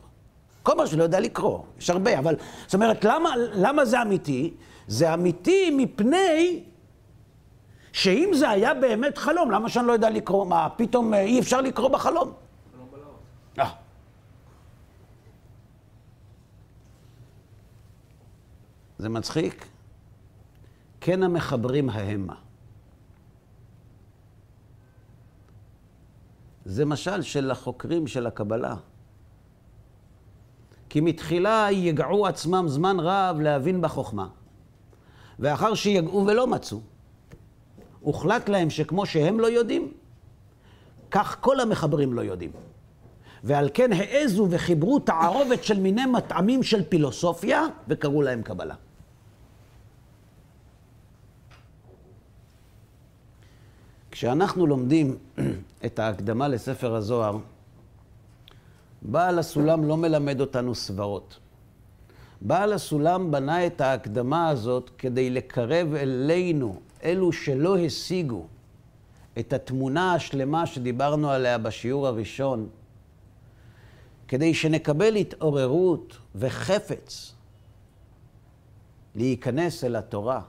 כומר 0.64 0.86
שלא 0.86 1.04
יודע 1.04 1.20
לקרוא, 1.20 1.60
יש 1.80 1.90
הרבה, 1.90 2.20
אבל... 2.20 2.36
זאת 2.66 2.74
אומרת, 2.74 3.04
למה, 3.06 3.30
למה 3.54 3.86
זה 3.86 4.02
אמיתי? 4.02 4.54
זה 4.88 5.14
אמיתי 5.14 5.72
מפני 5.78 6.64
שאם 7.94 8.30
זה 8.34 8.50
היה 8.50 8.74
באמת 8.74 9.18
חלום, 9.18 9.52
למה 9.52 9.70
שאני 9.70 9.88
לא 9.88 9.92
יודע 9.92 10.10
לקרוא? 10.10 10.46
מה, 10.46 10.70
פתאום 10.78 11.14
אה, 11.14 11.20
אי 11.20 11.40
אפשר 11.40 11.62
לקרוא 11.62 11.90
בחלום? 11.90 12.34
אה. 13.60 13.70
זה 18.98 19.10
מצחיק? 19.10 19.68
כן 21.02 21.24
המחברים 21.24 21.90
ההמה. 21.90 22.43
זה 26.66 26.86
משל 26.86 27.22
של 27.22 27.52
החוקרים 27.52 28.08
של 28.08 28.28
הקבלה. 28.28 28.76
כי 30.90 31.02
מתחילה 31.02 31.68
יגעו 31.72 32.28
עצמם 32.28 32.66
זמן 32.68 32.98
רב 33.00 33.40
להבין 33.40 33.82
בחוכמה. 33.82 34.28
ואחר 35.40 35.74
שיגעו 35.74 36.26
ולא 36.28 36.48
מצאו, 36.48 36.80
הוחלט 38.02 38.50
להם 38.50 38.70
שכמו 38.70 39.06
שהם 39.06 39.40
לא 39.40 39.48
יודעים, 39.48 39.92
כך 41.12 41.38
כל 41.42 41.60
המחברים 41.60 42.14
לא 42.14 42.22
יודעים. 42.22 42.52
ועל 43.44 43.70
כן 43.74 43.94
העזו 43.94 44.48
וחיברו 44.50 45.00
תערובת 45.00 45.64
של 45.64 45.80
מיני 45.80 46.06
מטעמים 46.06 46.64
של 46.64 46.84
פילוסופיה, 46.90 47.66
וקראו 47.88 48.22
להם 48.22 48.42
קבלה. 48.42 48.76
כשאנחנו 54.24 54.68
לומדים 54.68 55.18
את 55.86 56.00
ההקדמה 56.00 56.48
לספר 56.48 56.96
הזוהר, 56.96 57.38
בעל 59.02 59.40
הסולם 59.40 59.84
לא 59.84 59.98
מלמד 59.98 60.42
אותנו 60.42 60.76
סברות. 60.76 61.40
בעל 62.42 62.74
הסולם 62.74 63.32
בנה 63.32 63.66
את 63.66 63.82
ההקדמה 63.82 64.50
הזאת 64.50 64.92
כדי 64.98 65.30
לקרב 65.30 65.94
אלינו, 65.94 66.80
אלו 67.04 67.32
שלא 67.32 67.78
השיגו 67.78 68.46
את 69.40 69.54
התמונה 69.54 70.14
השלמה 70.14 70.66
שדיברנו 70.66 71.32
עליה 71.32 71.58
בשיעור 71.58 72.08
הראשון, 72.08 72.70
כדי 74.28 74.54
שנקבל 74.54 75.16
התעוררות 75.16 76.18
וחפץ 76.36 77.34
להיכנס 79.16 79.84
אל 79.84 79.96
התורה. 79.96 80.42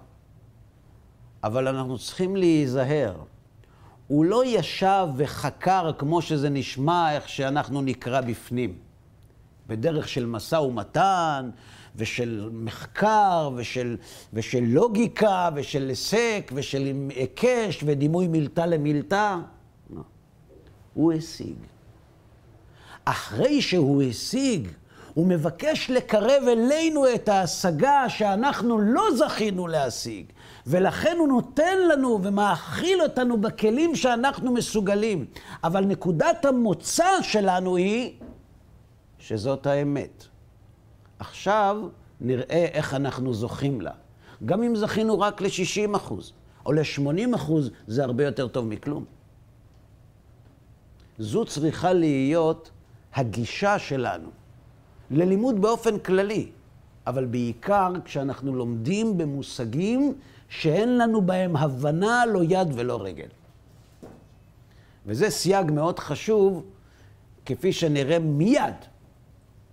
אבל 1.44 1.68
אנחנו 1.68 1.98
צריכים 1.98 2.36
להיזהר. 2.36 3.14
הוא 4.14 4.24
לא 4.24 4.44
ישב 4.44 5.08
וחקר 5.16 5.92
כמו 5.98 6.22
שזה 6.22 6.48
נשמע, 6.48 7.14
איך 7.14 7.28
שאנחנו 7.28 7.82
נקרא 7.82 8.20
בפנים. 8.20 8.74
בדרך 9.68 10.08
של 10.08 10.26
משא 10.26 10.56
ומתן, 10.56 11.50
ושל 11.96 12.48
מחקר, 12.52 13.50
ושל, 13.56 13.96
ושל 14.32 14.64
לוגיקה, 14.66 15.50
ושל 15.54 15.88
היסק, 15.88 16.52
ושל 16.54 16.92
היקש, 17.16 17.82
ודימוי 17.86 18.28
מילתא 18.28 18.60
למילתא. 18.60 19.36
לא. 19.90 20.02
הוא 20.94 21.12
השיג. 21.12 21.56
אחרי 23.04 23.62
שהוא 23.62 24.02
השיג, 24.02 24.68
הוא 25.14 25.26
מבקש 25.26 25.90
לקרב 25.90 26.42
אלינו 26.48 27.14
את 27.14 27.28
ההשגה 27.28 28.08
שאנחנו 28.08 28.78
לא 28.78 29.02
זכינו 29.16 29.66
להשיג. 29.66 30.26
ולכן 30.66 31.16
הוא 31.18 31.28
נותן 31.28 31.78
לנו 31.88 32.20
ומאכיל 32.22 33.02
אותנו 33.02 33.40
בכלים 33.40 33.96
שאנחנו 33.96 34.52
מסוגלים. 34.52 35.26
אבל 35.64 35.84
נקודת 35.84 36.44
המוצא 36.44 37.22
שלנו 37.22 37.76
היא 37.76 38.12
שזאת 39.18 39.66
האמת. 39.66 40.24
עכשיו 41.18 41.88
נראה 42.20 42.66
איך 42.72 42.94
אנחנו 42.94 43.34
זוכים 43.34 43.80
לה. 43.80 43.92
גם 44.44 44.62
אם 44.62 44.76
זכינו 44.76 45.20
רק 45.20 45.40
ל-60 45.40 45.96
אחוז 45.96 46.32
או 46.66 46.72
ל-80 46.72 47.34
אחוז, 47.34 47.70
זה 47.86 48.04
הרבה 48.04 48.24
יותר 48.24 48.48
טוב 48.48 48.66
מכלום. 48.66 49.04
זו 51.18 51.44
צריכה 51.44 51.92
להיות 51.92 52.70
הגישה 53.14 53.78
שלנו 53.78 54.28
ללימוד 55.10 55.60
באופן 55.62 55.98
כללי, 55.98 56.48
אבל 57.06 57.24
בעיקר 57.24 57.92
כשאנחנו 58.04 58.56
לומדים 58.56 59.18
במושגים 59.18 60.14
שאין 60.60 60.98
לנו 60.98 61.22
בהם 61.22 61.56
הבנה, 61.56 62.26
לא 62.26 62.40
יד 62.42 62.68
ולא 62.74 63.02
רגל. 63.02 63.28
וזה 65.06 65.30
סייג 65.30 65.70
מאוד 65.70 65.98
חשוב, 65.98 66.64
כפי 67.46 67.72
שנראה 67.72 68.18
מיד 68.18 68.74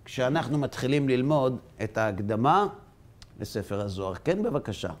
כשאנחנו 0.04 0.58
מתחילים 0.58 1.08
ללמוד 1.08 1.58
את 1.84 1.98
ההקדמה 1.98 2.66
לספר 3.40 3.80
הזוהר. 3.80 4.14
כן, 4.14 4.42
בבקשה. 4.42 4.88
אה, 4.88 4.94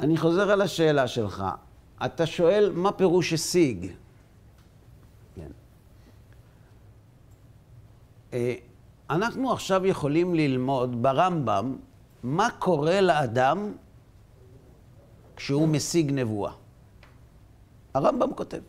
אני 0.00 0.16
חוזר 0.16 0.50
על 0.50 0.62
השאלה 0.62 1.08
שלך. 1.08 1.44
אתה 2.04 2.26
שואל, 2.26 2.72
מה 2.74 2.92
פירוש 2.92 3.32
השיג? 3.32 3.86
כן. 5.34 5.40
אה, 5.42 5.46
אנחנו 9.10 9.52
עכשיו 9.52 9.86
יכולים 9.86 10.34
ללמוד 10.34 11.02
ברמב"ם 11.02 11.76
מה 12.22 12.48
קורה 12.58 13.00
לאדם 13.00 13.72
כשהוא 15.36 15.68
משיג 15.68 16.12
נבואה. 16.12 16.52
הרמב"ם 17.94 18.34
כותב. 18.34 18.60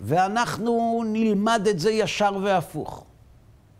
ואנחנו 0.00 1.02
נלמד 1.06 1.66
את 1.70 1.78
זה 1.78 1.90
ישר 1.90 2.38
והפוך, 2.42 3.04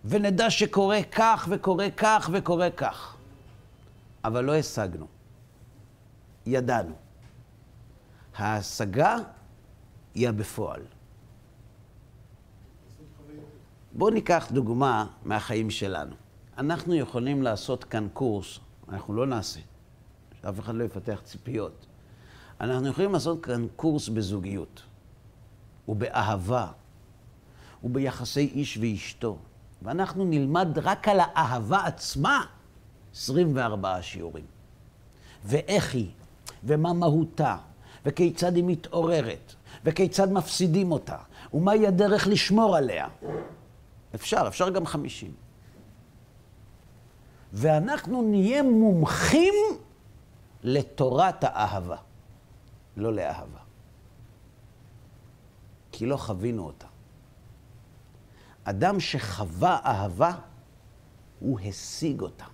ונדע 0.05 0.51
שקורה 0.51 1.03
כך 1.13 1.49
וקורה 1.51 1.91
כך 1.97 2.31
וקורה 2.33 2.71
כך. 2.71 3.17
אבל 4.25 4.45
לא 4.45 4.55
השגנו, 4.55 5.07
ידענו. 6.47 6.95
ההשגה 8.37 9.17
היא 10.15 10.29
הבפועל. 10.29 10.83
בואו 13.99 14.11
ניקח 14.11 14.49
דוגמה 14.53 15.07
מהחיים 15.25 15.71
שלנו. 15.71 16.15
אנחנו 16.59 16.95
יכולים 16.95 17.43
לעשות 17.43 17.85
כאן 17.85 18.09
קורס, 18.13 18.59
אנחנו 18.89 19.15
לא 19.15 19.27
נעשה, 19.27 19.61
שאף 20.43 20.61
אחד 20.61 20.75
לא 20.75 20.85
יפתח 20.85 21.21
ציפיות. 21.25 21.87
אנחנו 22.61 22.89
יכולים 22.89 23.13
לעשות 23.13 23.45
כאן 23.45 23.67
קורס 23.77 24.09
בזוגיות, 24.09 24.83
ובאהבה, 25.89 26.67
וביחסי 27.85 28.51
איש 28.55 28.79
ואשתו, 28.79 29.39
ואנחנו 29.83 30.25
נלמד 30.25 30.79
רק 30.83 31.09
על 31.09 31.21
האהבה 31.21 31.87
עצמה 31.87 32.45
24 33.15 34.03
שיעורים. 34.03 34.47
ואיך 35.45 35.95
היא, 35.95 36.11
ומה 36.65 36.93
מהותה, 36.93 37.57
וכיצד 38.07 38.57
היא 38.57 38.65
מתעוררת, 38.67 39.55
וכיצד 39.85 40.33
מפסידים 40.33 40.93
אותה, 40.93 41.19
ומהי 41.55 41.87
הדרך 41.87 42.27
לשמור 42.27 42.77
עליה. 42.77 43.09
אפשר, 44.15 44.45
אפשר 44.49 44.71
גם 44.71 44.87
50. 44.87 45.35
ואנחנו 47.53 48.23
נהיה 48.23 48.63
מומחים 48.63 49.55
לתורת 50.63 51.45
האהבה. 51.45 51.97
לא 52.97 53.13
לאהבה. 53.13 53.59
כי 55.93 56.07
לא 56.07 56.17
חווינו 56.17 56.67
אותה. 56.67 56.87
אדם 58.65 59.01
שחווה 59.01 59.79
אהבה, 59.85 60.33
הוא 61.41 61.61
השיג 61.61 62.21
אותה. 62.21 62.45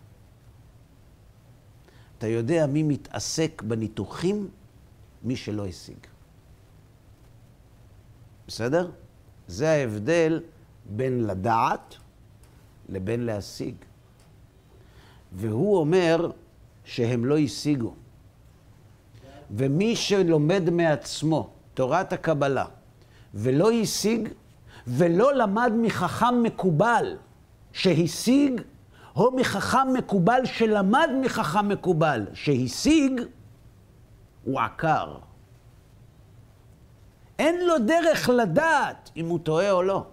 אתה 2.19 2.27
יודע 2.27 2.67
מי 2.67 2.83
מתעסק 2.83 3.63
בניתוחים? 3.63 4.51
מי 5.23 5.37
שלא 5.37 5.67
השיג. 5.67 6.07
בסדר? 8.47 8.91
זה 9.49 9.71
ההבדל 9.71 10.43
בין 10.87 11.27
לדעת 11.27 11.97
לבין 12.89 13.27
להשיג. 13.27 13.75
והוא 15.33 15.79
אומר 15.79 16.31
שהם 16.85 17.25
לא 17.25 17.39
השיגו. 17.39 17.95
ומי 19.51 19.97
שלומד 19.97 20.71
מעצמו 20.71 21.51
תורת 21.75 22.13
הקבלה 22.13 22.65
ולא 23.35 23.71
השיג 23.71 24.29
ולא 24.87 25.35
למד 25.35 25.73
מחכם 25.83 26.43
מקובל 26.43 27.17
שהשיג, 27.73 28.61
או 29.17 29.31
מחכם 29.37 29.93
מקובל 29.99 30.41
שלמד 30.45 31.11
מחכם 31.25 31.69
מקובל 31.69 32.27
שהשיג, 32.35 33.21
הוא 34.45 34.61
עקר. 34.61 35.19
אין 37.39 37.67
לו 37.67 37.79
דרך 37.79 38.29
לדעת 38.29 39.11
אם 39.17 39.29
הוא 39.29 39.39
טועה 39.39 39.71
או 39.71 39.83
לא. 39.83 40.07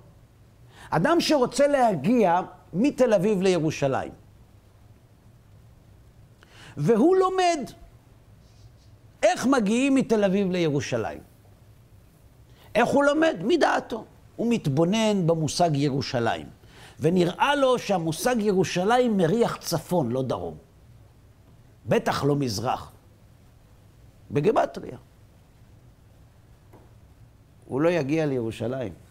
אדם 0.89 1.21
שרוצה 1.21 1.67
להגיע 1.67 2.41
מתל 2.73 3.13
אביב 3.13 3.41
לירושלים, 3.41 4.11
והוא 6.77 7.15
לומד 7.15 7.59
איך 9.23 9.45
מגיעים 9.45 9.95
מתל 9.95 10.23
אביב 10.23 10.51
לירושלים? 10.51 11.19
איך 12.75 12.87
הוא 12.87 13.03
לומד? 13.03 13.35
מדעתו. 13.43 14.05
הוא 14.35 14.47
מתבונן 14.49 15.27
במושג 15.27 15.69
ירושלים, 15.73 16.49
ונראה 16.99 17.55
לו 17.55 17.79
שהמושג 17.79 18.35
ירושלים 18.39 19.17
מריח 19.17 19.57
צפון, 19.57 20.11
לא 20.11 20.23
דרום. 20.23 20.57
בטח 21.85 22.23
לא 22.23 22.35
מזרח. 22.35 22.91
בגמטריה. 24.31 24.97
הוא 27.65 27.81
לא 27.81 27.89
יגיע 27.89 28.25
לירושלים. 28.25 29.08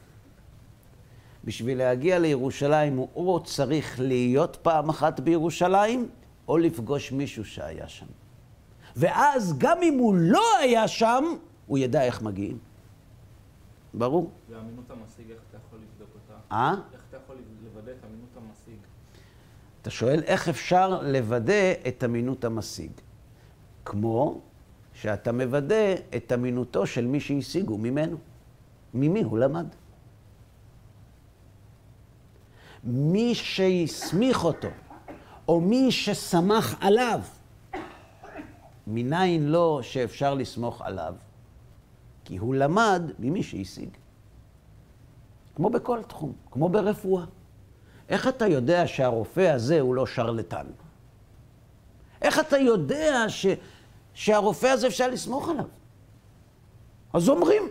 בשביל 1.44 1.78
להגיע 1.78 2.18
לירושלים 2.18 2.96
הוא 2.96 3.08
או 3.14 3.44
צריך 3.44 4.00
להיות 4.00 4.56
פעם 4.62 4.88
אחת 4.88 5.20
בירושלים, 5.20 6.08
או 6.48 6.58
לפגוש 6.58 7.12
מישהו 7.12 7.44
שהיה 7.44 7.88
שם. 7.88 8.06
ואז 8.96 9.58
גם 9.58 9.78
אם 9.82 9.98
הוא 9.98 10.14
לא 10.14 10.58
היה 10.60 10.88
שם, 10.88 11.24
הוא 11.66 11.78
ידע 11.78 12.02
איך 12.02 12.22
מגיעים. 12.22 12.58
ברור? 13.94 14.30
ואמינות 14.50 14.90
המשיג, 14.90 15.30
איך 15.30 15.40
אתה 15.50 15.58
יכול 15.66 15.78
לבדוק 15.78 16.08
אותה? 16.14 16.54
אה? 16.54 16.74
איך 16.92 17.00
אתה 17.08 17.16
יכול 17.16 17.36
לוודא 17.64 17.92
את 17.92 18.04
אמינות 18.04 18.36
המשיג? 18.36 18.78
אתה 19.82 19.90
שואל 19.90 20.22
איך 20.22 20.48
אפשר 20.48 21.02
לוודא 21.02 21.72
את 21.88 22.04
אמינות 22.04 22.44
המשיג. 22.44 22.90
כמו 23.84 24.40
שאתה 24.92 25.32
מוודא 25.32 25.94
את 26.16 26.32
אמינותו 26.32 26.86
של 26.86 27.06
מי 27.06 27.20
שהשיגו 27.20 27.78
ממנו. 27.78 28.16
ממי 28.94 29.22
הוא 29.22 29.38
למד. 29.38 29.66
מי 32.84 33.34
שהסמיך 33.34 34.44
אותו, 34.44 34.68
או 35.48 35.60
מי 35.60 35.92
שסמך 35.92 36.76
עליו, 36.80 37.20
מניין 38.86 39.48
לו 39.48 39.80
שאפשר 39.82 40.34
לסמוך 40.34 40.82
עליו? 40.82 41.14
כי 42.24 42.36
הוא 42.36 42.54
למד 42.54 43.02
ממי 43.18 43.42
שהשיג. 43.42 43.88
כמו 45.56 45.70
בכל 45.70 46.02
תחום, 46.02 46.32
כמו 46.50 46.68
ברפואה. 46.68 47.24
איך 48.08 48.28
אתה 48.28 48.46
יודע 48.46 48.86
שהרופא 48.86 49.40
הזה 49.40 49.80
הוא 49.80 49.94
לא 49.94 50.06
שרלטן? 50.06 50.66
איך 52.22 52.38
אתה 52.40 52.58
יודע 52.58 53.24
ש, 53.28 53.46
שהרופא 54.14 54.66
הזה 54.66 54.86
אפשר 54.86 55.10
לסמוך 55.10 55.48
עליו? 55.48 55.64
אז 57.12 57.28
אומרים. 57.28 57.62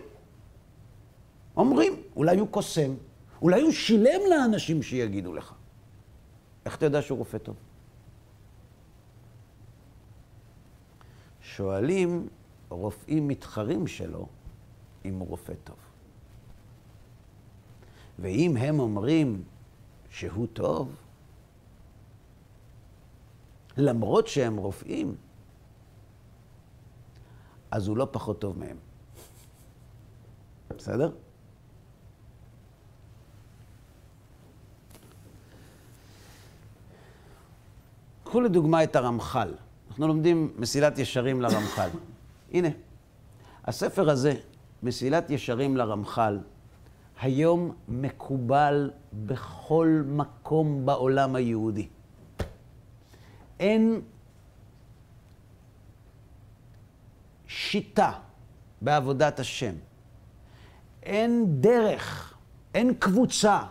אומרים, 1.56 2.02
אולי 2.16 2.38
הוא 2.38 2.48
קוסם, 2.48 2.94
אולי 3.42 3.60
הוא 3.60 3.72
שילם 3.72 4.20
לאנשים 4.30 4.82
שיגידו 4.82 5.34
לך. 5.34 5.54
איך 6.64 6.76
אתה 6.76 6.86
יודע 6.86 7.02
שהוא 7.02 7.18
רופא 7.18 7.38
טוב? 7.38 7.56
שואלים 11.40 12.28
רופאים 12.68 13.28
מתחרים 13.28 13.86
שלו 13.86 14.26
אם 15.04 15.14
הוא 15.18 15.28
רופא 15.28 15.52
טוב. 15.64 15.76
ואם 18.18 18.56
הם 18.56 18.80
אומרים 18.80 19.44
שהוא 20.10 20.46
טוב, 20.52 20.96
למרות 23.76 24.26
שהם 24.26 24.56
רופאים, 24.56 25.16
אז 27.70 27.88
הוא 27.88 27.96
לא 27.96 28.08
פחות 28.10 28.40
טוב 28.40 28.58
מהם. 28.58 28.76
בסדר? 30.76 31.12
קחו 38.28 38.40
לדוגמה 38.40 38.84
את 38.84 38.96
הרמח"ל. 38.96 39.54
אנחנו 39.88 40.08
לומדים 40.08 40.52
מסילת 40.56 40.98
ישרים 40.98 41.40
לרמח"ל. 41.40 41.88
הנה, 42.54 42.68
הספר 43.64 44.10
הזה, 44.10 44.34
מסילת 44.82 45.30
ישרים 45.30 45.76
לרמח"ל, 45.76 46.38
היום 47.20 47.74
מקובל 47.88 48.90
בכל 49.12 50.02
מקום 50.06 50.86
בעולם 50.86 51.34
היהודי. 51.34 51.88
אין 53.60 54.00
שיטה 57.46 58.12
בעבודת 58.82 59.40
השם, 59.40 59.74
אין 61.02 61.46
דרך, 61.60 62.34
אין 62.74 62.94
קבוצה 62.94 63.62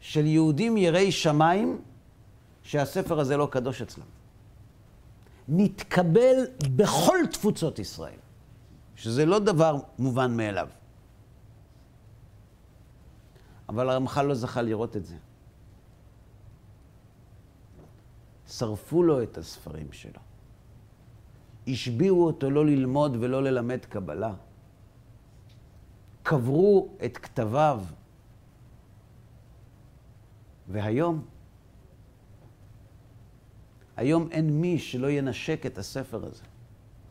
של 0.00 0.26
יהודים 0.26 0.76
יראי 0.76 1.12
שמיים 1.12 1.78
שהספר 2.66 3.20
הזה 3.20 3.36
לא 3.36 3.48
קדוש 3.50 3.82
אצלם. 3.82 4.04
נתקבל 5.48 6.36
בכל 6.76 7.18
תפוצות 7.32 7.78
ישראל, 7.78 8.18
שזה 8.96 9.26
לא 9.26 9.38
דבר 9.38 9.76
מובן 9.98 10.36
מאליו. 10.36 10.68
אבל 13.68 13.90
הרמח"ל 13.90 14.22
לא 14.22 14.34
זכה 14.34 14.62
לראות 14.62 14.96
את 14.96 15.06
זה. 15.06 15.16
שרפו 18.48 19.02
לו 19.02 19.22
את 19.22 19.38
הספרים 19.38 19.92
שלו. 19.92 20.20
השביעו 21.68 22.26
אותו 22.26 22.50
לא 22.50 22.66
ללמוד 22.66 23.16
ולא 23.20 23.42
ללמד 23.42 23.84
קבלה. 23.84 24.34
קברו 26.22 26.88
את 27.04 27.18
כתביו. 27.18 27.82
והיום, 30.68 31.24
היום 33.96 34.28
אין 34.30 34.60
מי 34.60 34.78
שלא 34.78 35.10
ינשק 35.10 35.66
את 35.66 35.78
הספר 35.78 36.24
הזה. 36.26 36.42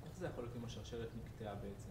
איך 0.06 0.19
זה 0.19 0.26
יכול 0.26 0.43
להיות 0.43 0.56
אם 0.60 0.65
השרשרת 0.65 1.08
נקטעה 1.26 1.54
בעצם? 1.56 1.89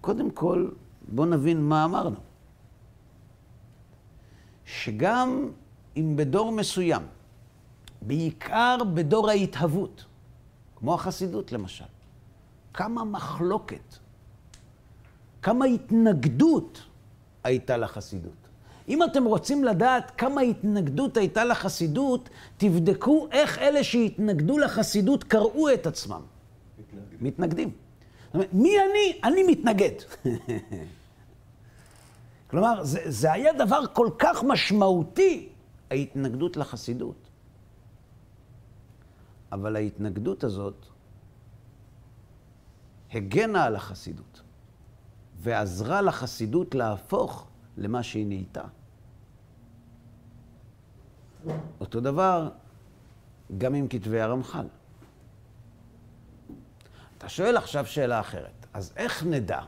קודם 0.00 0.30
כל, 0.30 0.70
בואו 1.08 1.26
נבין 1.26 1.62
מה 1.62 1.84
אמרנו. 1.84 2.16
שגם 4.64 5.50
אם 5.96 6.16
בדור 6.16 6.52
מסוים, 6.52 7.02
בעיקר 8.02 8.76
בדור 8.94 9.30
ההתהוות, 9.30 10.04
כמו 10.76 10.94
החסידות 10.94 11.52
למשל, 11.52 11.84
כמה 12.74 13.04
מחלוקת, 13.04 13.94
כמה 15.42 15.64
התנגדות 15.64 16.82
הייתה 17.44 17.76
לחסידות. 17.76 18.37
אם 18.88 19.02
אתם 19.02 19.24
רוצים 19.24 19.64
לדעת 19.64 20.12
כמה 20.16 20.40
התנגדות 20.40 21.16
הייתה 21.16 21.44
לחסידות, 21.44 22.28
תבדקו 22.56 23.28
איך 23.30 23.58
אלה 23.58 23.84
שהתנגדו 23.84 24.58
לחסידות 24.58 25.24
קראו 25.24 25.74
את 25.74 25.86
עצמם. 25.86 26.20
מתנגדים. 26.78 27.18
מתנגדים. 27.20 27.70
זאת 28.26 28.34
אומרת, 28.34 28.48
מי 28.52 28.76
אני? 28.78 29.20
אני 29.24 29.42
מתנגד. 29.42 29.92
כלומר, 32.50 32.84
זה, 32.84 33.00
זה 33.04 33.32
היה 33.32 33.52
דבר 33.52 33.80
כל 33.92 34.10
כך 34.18 34.44
משמעותי, 34.44 35.48
ההתנגדות 35.90 36.56
לחסידות. 36.56 37.28
אבל 39.52 39.76
ההתנגדות 39.76 40.44
הזאת 40.44 40.86
הגנה 43.12 43.64
על 43.64 43.76
החסידות, 43.76 44.42
ועזרה 45.36 46.02
לחסידות 46.02 46.74
להפוך 46.74 47.46
למה 47.76 48.02
שהיא 48.02 48.26
נהייתה. 48.26 48.64
אותו 51.80 52.00
דבר 52.00 52.48
גם 53.58 53.74
עם 53.74 53.88
כתבי 53.88 54.20
הרמח"ל. 54.20 54.66
אתה 57.18 57.28
שואל 57.28 57.56
עכשיו 57.56 57.86
שאלה 57.86 58.20
אחרת, 58.20 58.66
אז 58.74 58.92
איך 58.96 59.24
נדע, 59.24 59.60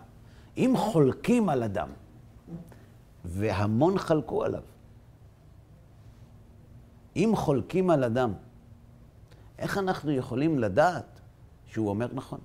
אם 0.57 0.75
חולקים 0.77 1.49
על 1.49 1.63
אדם, 1.63 1.89
והמון 3.25 3.99
חלקו 3.99 4.45
עליו, 4.45 4.63
אם 7.17 7.33
חולקים 7.37 7.91
על 7.91 8.05
אדם, 8.05 8.33
איך 9.59 9.79
אנחנו 9.79 10.11
יכולים 10.11 10.59
לדעת 10.59 11.21
שהוא 11.67 11.89
אומר 11.89 12.09
נכון? 12.13 12.41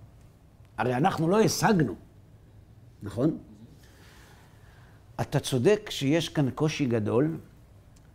הרי 0.77 0.95
אנחנו 0.95 1.29
לא 1.29 1.41
השגנו, 1.41 1.95
נכון? 3.03 3.38
אתה 5.21 5.39
צודק 5.39 5.89
שיש 5.89 6.29
כאן 6.29 6.51
קושי 6.51 6.85
גדול, 6.85 7.38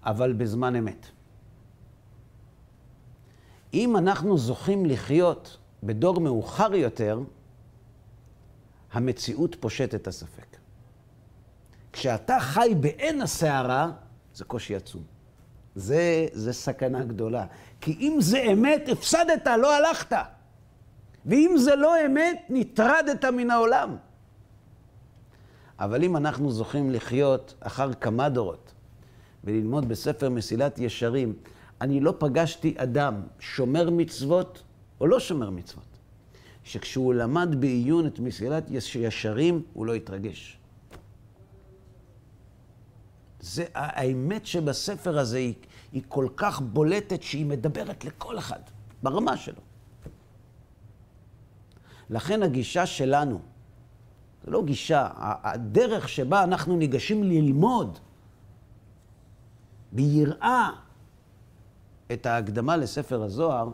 אבל 0.04 0.32
בזמן 0.32 0.76
אמת. 0.76 1.06
אם 3.74 3.96
אנחנו 3.96 4.38
זוכים 4.38 4.86
לחיות 4.86 5.58
בדור 5.82 6.20
מאוחר 6.20 6.74
יותר, 6.74 7.20
המציאות 8.92 9.56
פושטת 9.60 9.94
את 9.94 10.06
הספק. 10.06 10.56
כשאתה 11.92 12.36
חי 12.40 12.74
בעין 12.80 13.22
הסערה, 13.22 13.90
זה 14.34 14.44
קושי 14.44 14.76
עצום. 14.76 15.02
זה, 15.74 16.26
זה 16.32 16.52
סכנה 16.52 17.04
גדולה. 17.04 17.46
כי 17.80 17.96
אם 18.00 18.16
זה 18.20 18.42
אמת, 18.52 18.88
הפסדת, 18.88 19.46
לא 19.46 19.76
הלכת. 19.76 20.16
ואם 21.26 21.54
זה 21.58 21.74
לא 21.76 22.06
אמת, 22.06 22.42
נטרדת 22.48 23.24
מן 23.24 23.50
העולם. 23.50 23.96
אבל 25.78 26.04
אם 26.04 26.16
אנחנו 26.16 26.50
זוכים 26.50 26.90
לחיות 26.90 27.54
אחר 27.60 27.94
כמה 27.94 28.28
דורות 28.28 28.72
וללמוד 29.44 29.88
בספר 29.88 30.30
מסילת 30.30 30.78
ישרים, 30.78 31.34
אני 31.80 32.00
לא 32.00 32.14
פגשתי 32.18 32.74
אדם 32.76 33.14
שומר 33.38 33.90
מצוות 33.90 34.62
או 35.00 35.06
לא 35.06 35.20
שומר 35.20 35.50
מצוות, 35.50 35.98
שכשהוא 36.64 37.14
למד 37.14 37.60
בעיון 37.60 38.06
את 38.06 38.18
מסילת 38.18 38.64
ישרים, 38.94 39.62
הוא 39.72 39.86
לא 39.86 39.94
התרגש. 39.94 40.58
זה, 43.40 43.64
האמת 43.74 44.46
שבספר 44.46 45.18
הזה 45.18 45.38
היא, 45.38 45.54
היא 45.92 46.02
כל 46.08 46.28
כך 46.36 46.60
בולטת 46.60 47.22
שהיא 47.22 47.46
מדברת 47.46 48.04
לכל 48.04 48.38
אחד, 48.38 48.60
ברמה 49.02 49.36
שלו. 49.36 49.60
לכן 52.10 52.42
הגישה 52.42 52.86
שלנו, 52.86 53.40
זו 54.44 54.50
לא 54.50 54.64
גישה, 54.64 55.08
הדרך 55.16 56.08
שבה 56.08 56.42
אנחנו 56.42 56.76
ניגשים 56.76 57.24
ללמוד 57.24 57.98
ביראה 59.92 60.70
את 62.12 62.26
ההקדמה 62.26 62.76
לספר 62.76 63.22
הזוהר, 63.22 63.70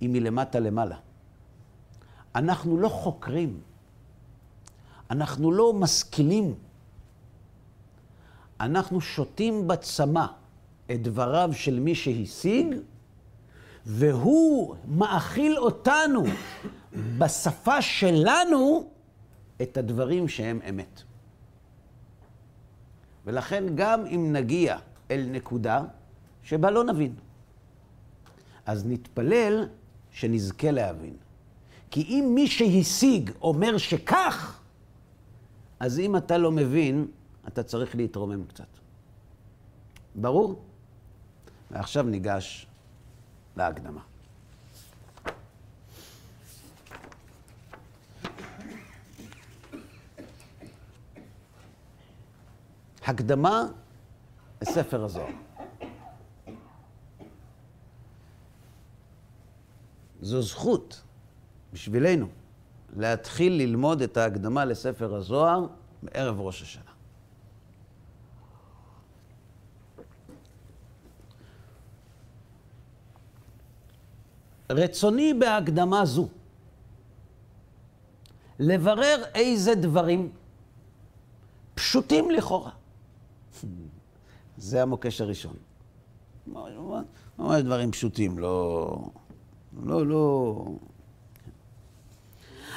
היא 0.00 0.08
מלמטה 0.08 0.60
למעלה. 0.60 0.96
אנחנו 2.34 2.78
לא 2.78 2.88
חוקרים, 2.88 3.60
אנחנו 5.10 5.52
לא 5.52 5.72
משכילים, 5.72 6.54
אנחנו 8.60 9.00
שותים 9.00 9.68
בצמא 9.68 10.26
את 10.90 11.02
דבריו 11.02 11.50
של 11.52 11.80
מי 11.80 11.94
שהשיג, 11.94 12.66
והוא 13.86 14.76
מאכיל 14.88 15.58
אותנו 15.58 16.24
בשפה 17.18 17.82
שלנו 17.82 18.90
את 19.62 19.76
הדברים 19.76 20.28
שהם 20.28 20.60
אמת. 20.68 21.02
ולכן 23.26 23.64
גם 23.74 24.06
אם 24.06 24.32
נגיע 24.32 24.78
אל 25.10 25.26
נקודה 25.30 25.82
שבה 26.42 26.70
לא 26.70 26.84
נבין, 26.84 27.14
אז 28.66 28.86
נתפלל 28.86 29.68
שנזכה 30.10 30.70
להבין. 30.70 31.16
כי 31.90 32.02
אם 32.02 32.32
מי 32.34 32.46
שהשיג 32.46 33.30
אומר 33.42 33.78
שכך, 33.78 34.60
אז 35.80 35.98
אם 35.98 36.16
אתה 36.16 36.38
לא 36.38 36.52
מבין, 36.52 37.06
אתה 37.48 37.62
צריך 37.62 37.96
להתרומם 37.96 38.44
קצת. 38.44 38.66
ברור? 40.14 40.62
ועכשיו 41.70 42.02
ניגש 42.02 42.66
להקדמה. 43.56 44.00
הקדמה 53.06 53.66
לספר 54.62 55.04
הזוהר. 55.04 55.32
זו 60.22 60.42
זכות 60.42 61.02
בשבילנו 61.72 62.28
להתחיל 62.96 63.52
ללמוד 63.52 64.02
את 64.02 64.16
ההקדמה 64.16 64.64
לספר 64.64 65.14
הזוהר 65.14 65.66
בערב 66.02 66.40
ראש 66.40 66.62
השנה. 66.62 66.90
רצוני 74.70 75.34
בהקדמה 75.34 76.04
זו 76.04 76.28
לברר 78.58 79.22
איזה 79.34 79.74
דברים 79.74 80.32
פשוטים 81.74 82.30
לכאורה. 82.30 82.70
זה 84.60 84.82
המוקש 84.82 85.20
הראשון. 85.20 85.56
ממש 87.38 87.62
דברים 87.62 87.92
פשוטים, 87.92 88.38
לא... 88.38 88.96
לא, 89.82 90.06
לא... 90.06 90.64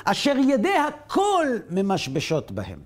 אשר 0.06 0.36
ידי 0.50 0.78
הכל 0.78 1.48
ממשבשות 1.70 2.52
בהם. 2.52 2.80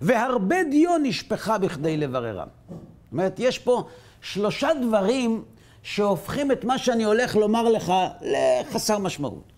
והרבה 0.00 0.56
דיו 0.70 0.98
נשפכה 1.02 1.58
בכדי 1.58 1.96
לבררם. 1.96 2.48
זאת 2.68 3.12
אומרת, 3.12 3.34
יש 3.38 3.58
פה 3.58 3.88
שלושה 4.20 4.68
דברים 4.82 5.44
שהופכים 5.82 6.52
את 6.52 6.64
מה 6.64 6.78
שאני 6.78 7.04
הולך 7.04 7.36
לומר 7.36 7.68
לך 7.68 7.92
לחסר 8.20 8.98
משמעות. 8.98 9.52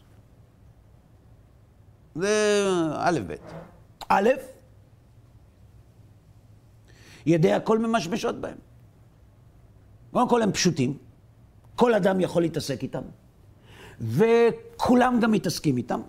זה 2.15 2.65
א' 2.97 3.21
ב'. 3.27 3.35
א', 4.09 4.29
ידי 7.27 7.53
הכל 7.53 7.79
ממשמשות 7.79 8.41
בהם. 8.41 8.57
קודם 10.11 10.29
כל 10.29 10.43
הם 10.43 10.53
פשוטים, 10.53 10.99
כל 11.77 11.95
אדם 11.95 12.21
יכול 12.21 12.43
להתעסק 12.43 12.83
איתם, 12.83 13.03
וכולם 14.01 15.21
גם 15.21 15.33
מתעסקים 15.33 15.77
איתם, 15.77 16.01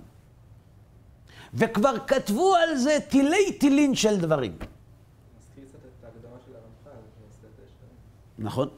וכבר 1.54 1.94
כתבו 2.08 2.56
על 2.56 2.78
זה 2.78 2.98
תילי 3.10 3.58
תילין 3.60 3.96
של 3.96 4.20
דברים. 4.20 4.52
מזכיר 4.52 5.64
קצת 5.70 5.80
את 6.00 6.04
ההקדמה 6.04 6.38
של 6.46 6.56
הרמח"ל, 6.56 6.90
של 6.90 7.28
מסילת 7.28 7.60
ישרים. 7.60 7.96
נכון. 8.40 8.70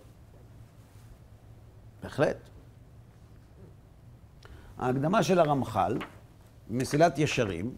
בהחלט. 2.04 2.38
ההקדמה 4.78 5.24
של 5.24 5.40
הרמח"ל, 5.40 5.98
מסילת 6.70 7.20
ישרים, 7.20 7.76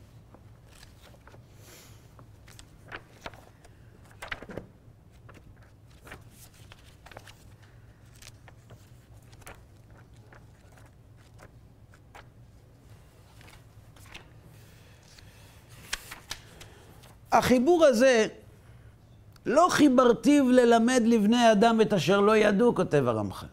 החיבור 17.38 17.86
הזה, 17.86 18.28
לא 19.46 19.68
חיברתיו 19.70 20.50
ללמד 20.50 21.02
לבני 21.06 21.52
אדם 21.52 21.82
את 21.82 21.94
אשר 21.94 22.22
לא 22.22 22.38
ידעו, 22.38 22.76
כותב 22.76 23.04
הרמח"ל, 23.08 23.48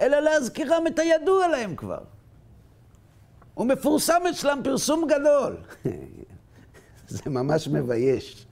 אלא 0.00 0.20
להזכירם 0.20 0.86
את 0.86 0.98
הידוע 0.98 1.48
להם 1.48 1.76
כבר. 1.76 1.98
הוא 3.54 3.66
מפורסם 3.66 4.20
אצלם 4.30 4.60
פרסום 4.64 5.06
גדול. 5.08 5.56
זה 7.08 7.30
ממש 7.30 7.68
מבייש. 7.68 8.46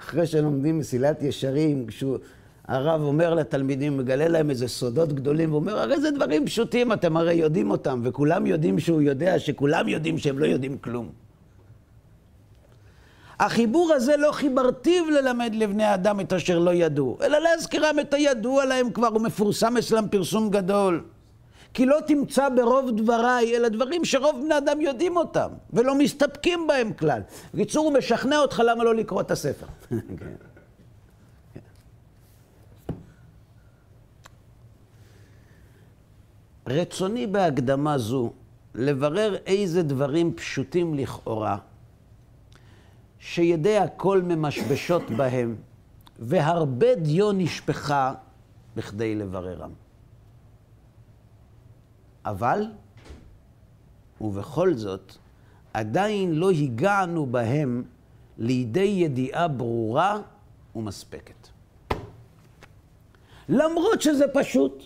אחרי 0.00 0.26
שלומדים 0.26 0.78
מסילת 0.78 1.22
ישרים, 1.22 1.86
כשהוא, 1.86 2.18
הרב 2.64 3.02
אומר 3.02 3.34
לתלמידים, 3.34 3.96
מגלה 3.96 4.28
להם 4.28 4.50
איזה 4.50 4.68
סודות 4.68 5.12
גדולים, 5.12 5.50
הוא 5.50 5.56
אומר, 5.56 5.78
הרי 5.78 6.00
זה 6.00 6.10
דברים 6.10 6.46
פשוטים, 6.46 6.92
אתם 6.92 7.16
הרי 7.16 7.34
יודעים 7.34 7.70
אותם, 7.70 8.00
וכולם 8.04 8.46
יודעים 8.46 8.78
שהוא 8.78 9.02
יודע, 9.02 9.38
שכולם 9.38 9.88
יודעים 9.88 10.18
שהם 10.18 10.38
לא 10.38 10.46
יודעים 10.46 10.78
כלום. 10.78 11.21
החיבור 13.46 13.92
הזה 13.92 14.16
לא 14.16 14.32
חיברתיו 14.32 15.10
ללמד 15.10 15.54
לבני 15.54 15.94
אדם 15.94 16.20
את 16.20 16.32
אשר 16.32 16.58
לא 16.58 16.70
ידעו, 16.70 17.18
אלא 17.22 17.38
להזכירם 17.38 18.00
את 18.00 18.14
הידוע 18.14 18.64
להם 18.64 18.90
כבר, 18.90 19.06
הוא 19.08 19.20
מפורסם 19.20 19.76
אצלם 19.76 20.08
פרסום 20.10 20.50
גדול. 20.50 21.04
כי 21.74 21.86
לא 21.86 21.98
תמצא 22.06 22.48
ברוב 22.48 22.90
דבריי, 22.96 23.56
אלא 23.56 23.68
דברים 23.68 24.04
שרוב 24.04 24.40
בני 24.44 24.58
אדם 24.58 24.80
יודעים 24.80 25.16
אותם, 25.16 25.48
ולא 25.72 25.94
מסתפקים 25.94 26.66
בהם 26.66 26.92
כלל. 26.92 27.20
בקיצור, 27.54 27.84
הוא 27.86 27.94
משכנע 27.94 28.38
אותך 28.38 28.62
למה 28.66 28.84
לא 28.84 28.94
לקרוא 28.94 29.20
את 29.20 29.30
הספר. 29.30 29.66
כן. 29.90 29.96
רצוני 36.66 37.26
בהקדמה 37.26 37.98
זו 37.98 38.32
לברר 38.74 39.36
איזה 39.46 39.82
דברים 39.82 40.34
פשוטים 40.34 40.94
לכאורה 40.94 41.56
שידי 43.24 43.78
הכל 43.78 44.22
ממשבשות 44.22 45.10
בהם, 45.10 45.56
והרבה 46.18 46.94
דיו 46.94 47.32
נשפכה 47.32 48.14
בכדי 48.76 49.14
לבררם. 49.14 49.70
אבל, 52.24 52.66
ובכל 54.20 54.74
זאת, 54.74 55.12
עדיין 55.74 56.32
לא 56.32 56.50
הגענו 56.50 57.26
בהם 57.26 57.84
לידי 58.38 58.80
ידיעה 58.80 59.48
ברורה 59.48 60.20
ומספקת. 60.76 61.48
למרות 63.48 64.02
שזה 64.02 64.24
פשוט, 64.34 64.84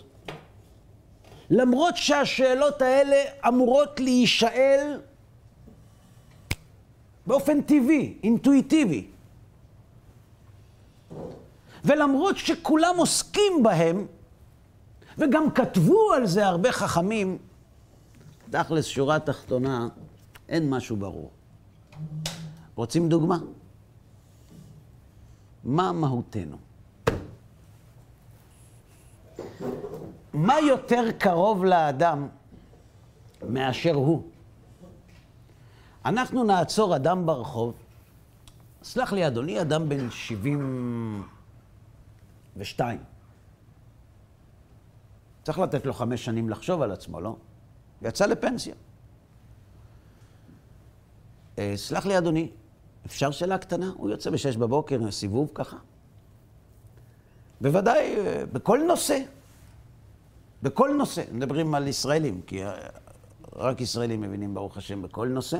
למרות 1.49 1.97
שהשאלות 1.97 2.81
האלה 2.81 3.17
אמורות 3.47 3.99
להישאל 3.99 4.99
באופן 7.27 7.61
טבעי, 7.61 8.17
אינטואיטיבי. 8.23 9.07
ולמרות 11.85 12.37
שכולם 12.37 12.95
עוסקים 12.97 13.63
בהם, 13.63 14.05
וגם 15.17 15.51
כתבו 15.51 16.13
על 16.13 16.27
זה 16.27 16.45
הרבה 16.45 16.71
חכמים, 16.71 17.37
תכלס, 18.49 18.85
שורה 18.85 19.19
תחתונה, 19.19 19.87
אין 20.49 20.69
משהו 20.69 20.95
ברור. 20.95 21.31
רוצים 22.75 23.09
דוגמה? 23.09 23.37
מה 25.63 25.91
מהותנו? 25.91 26.57
מה 30.33 30.59
יותר 30.59 31.11
קרוב 31.17 31.65
לאדם 31.65 32.27
מאשר 33.49 33.93
הוא? 33.93 34.23
אנחנו 36.07 36.43
נעצור 36.43 36.95
אדם 36.95 37.25
ברחוב, 37.25 37.73
סלח 38.83 39.13
לי 39.13 39.27
אדוני, 39.27 39.61
אדם 39.61 39.89
בן 39.89 40.11
72. 40.11 42.99
צריך 45.43 45.59
לתת 45.59 45.85
לו 45.85 45.93
חמש 45.93 46.25
שנים 46.25 46.49
לחשוב 46.49 46.81
על 46.81 46.91
עצמו, 46.91 47.21
לא? 47.21 47.35
יצא 48.01 48.25
לפנסיה. 48.25 48.75
אה, 51.59 51.73
סלח 51.75 52.05
לי 52.05 52.17
אדוני, 52.17 52.49
אפשר 53.05 53.31
שאלה 53.31 53.57
קטנה? 53.57 53.91
הוא 53.97 54.09
יוצא 54.09 54.29
בשש 54.29 54.55
בבוקר, 54.55 55.11
סיבוב 55.11 55.51
ככה? 55.53 55.77
בוודאי, 57.61 58.17
אה, 58.17 58.43
בכל 58.53 58.79
נושא. 58.87 59.19
בכל 60.63 60.89
נושא. 60.97 61.23
מדברים 61.31 61.75
על 61.75 61.87
ישראלים, 61.87 62.41
כי 62.41 62.65
אה, 62.65 62.75
רק 63.55 63.81
ישראלים 63.81 64.21
מבינים, 64.21 64.53
ברוך 64.53 64.77
השם, 64.77 65.01
בכל 65.01 65.27
נושא. 65.27 65.57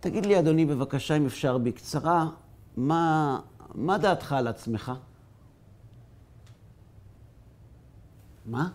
תגיד 0.00 0.26
לי, 0.26 0.38
אדוני, 0.38 0.66
בבקשה, 0.66 1.16
אם 1.16 1.26
אפשר 1.26 1.58
בקצרה, 1.58 2.28
מה, 2.76 3.40
מה 3.74 3.98
דעתך 3.98 4.32
על 4.32 4.46
עצמך? 4.46 4.92
מה? 8.46 8.68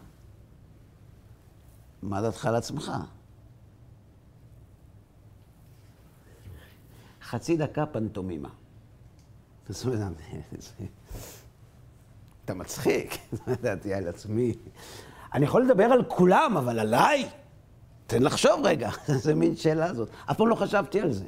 מה 2.03 2.21
דעתך 2.21 2.45
על 2.45 2.55
עצמך? 2.55 2.91
חצי 7.21 7.57
דקה 7.57 7.85
פנטומימה. 7.85 8.49
אתה 12.45 12.53
מצחיק, 12.53 13.13
לא 13.47 13.53
ידעתי 13.53 13.93
על 13.93 14.07
עצמי. 14.07 14.53
אני 15.33 15.45
יכול 15.45 15.63
לדבר 15.63 15.83
על 15.83 16.03
כולם, 16.07 16.57
אבל 16.57 16.79
עליי? 16.79 17.29
תן 18.07 18.23
לחשוב 18.23 18.61
רגע, 18.63 18.89
איזה 19.13 19.35
מין 19.35 19.55
שאלה 19.55 19.93
זאת. 19.93 20.09
אף 20.31 20.37
פעם 20.37 20.47
לא 20.47 20.55
חשבתי 20.55 21.01
על 21.01 21.11
זה. 21.11 21.25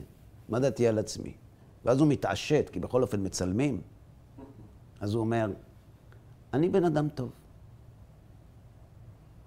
מה 0.49 0.59
דעתי 0.59 0.88
על 0.88 0.99
עצמי? 0.99 1.34
ואז 1.86 1.99
הוא 1.99 2.07
מתעשת, 2.07 2.69
כי 2.73 2.80
בכל 2.80 3.01
אופן 3.01 3.25
מצלמים. 3.25 3.82
אז 4.99 5.13
הוא 5.13 5.21
אומר, 5.21 5.51
אני 6.53 6.69
בן 6.69 6.84
אדם 6.84 7.09
טוב. 7.09 7.32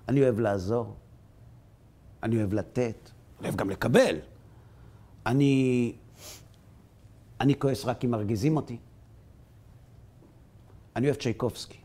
אני 0.08 0.22
אוהב 0.22 0.40
לעזור. 0.40 0.94
אני 2.22 2.36
אוהב 2.36 2.54
לתת. 2.54 3.10
אני 3.38 3.48
אוהב 3.48 3.56
גם 3.56 3.70
לקבל. 3.70 4.16
אני... 5.26 5.92
אני 7.40 7.58
כועס 7.58 7.84
רק 7.84 8.04
אם 8.04 8.10
מרגיזים 8.10 8.56
אותי. 8.56 8.78
אני 10.96 11.06
אוהב 11.06 11.16
צ'ייקובסקי. 11.16 11.78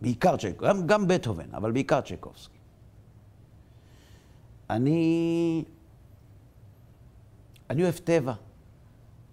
בעיקר 0.00 0.36
צ'ייקובסקי, 0.36 0.68
גם, 0.68 0.86
גם 0.86 1.08
בטהובן, 1.08 1.54
אבל 1.54 1.72
בעיקר 1.72 2.00
צ'ייקובסקי. 2.00 2.55
אני... 4.70 5.64
אני 7.70 7.82
אוהב 7.82 7.94
טבע. 7.94 8.34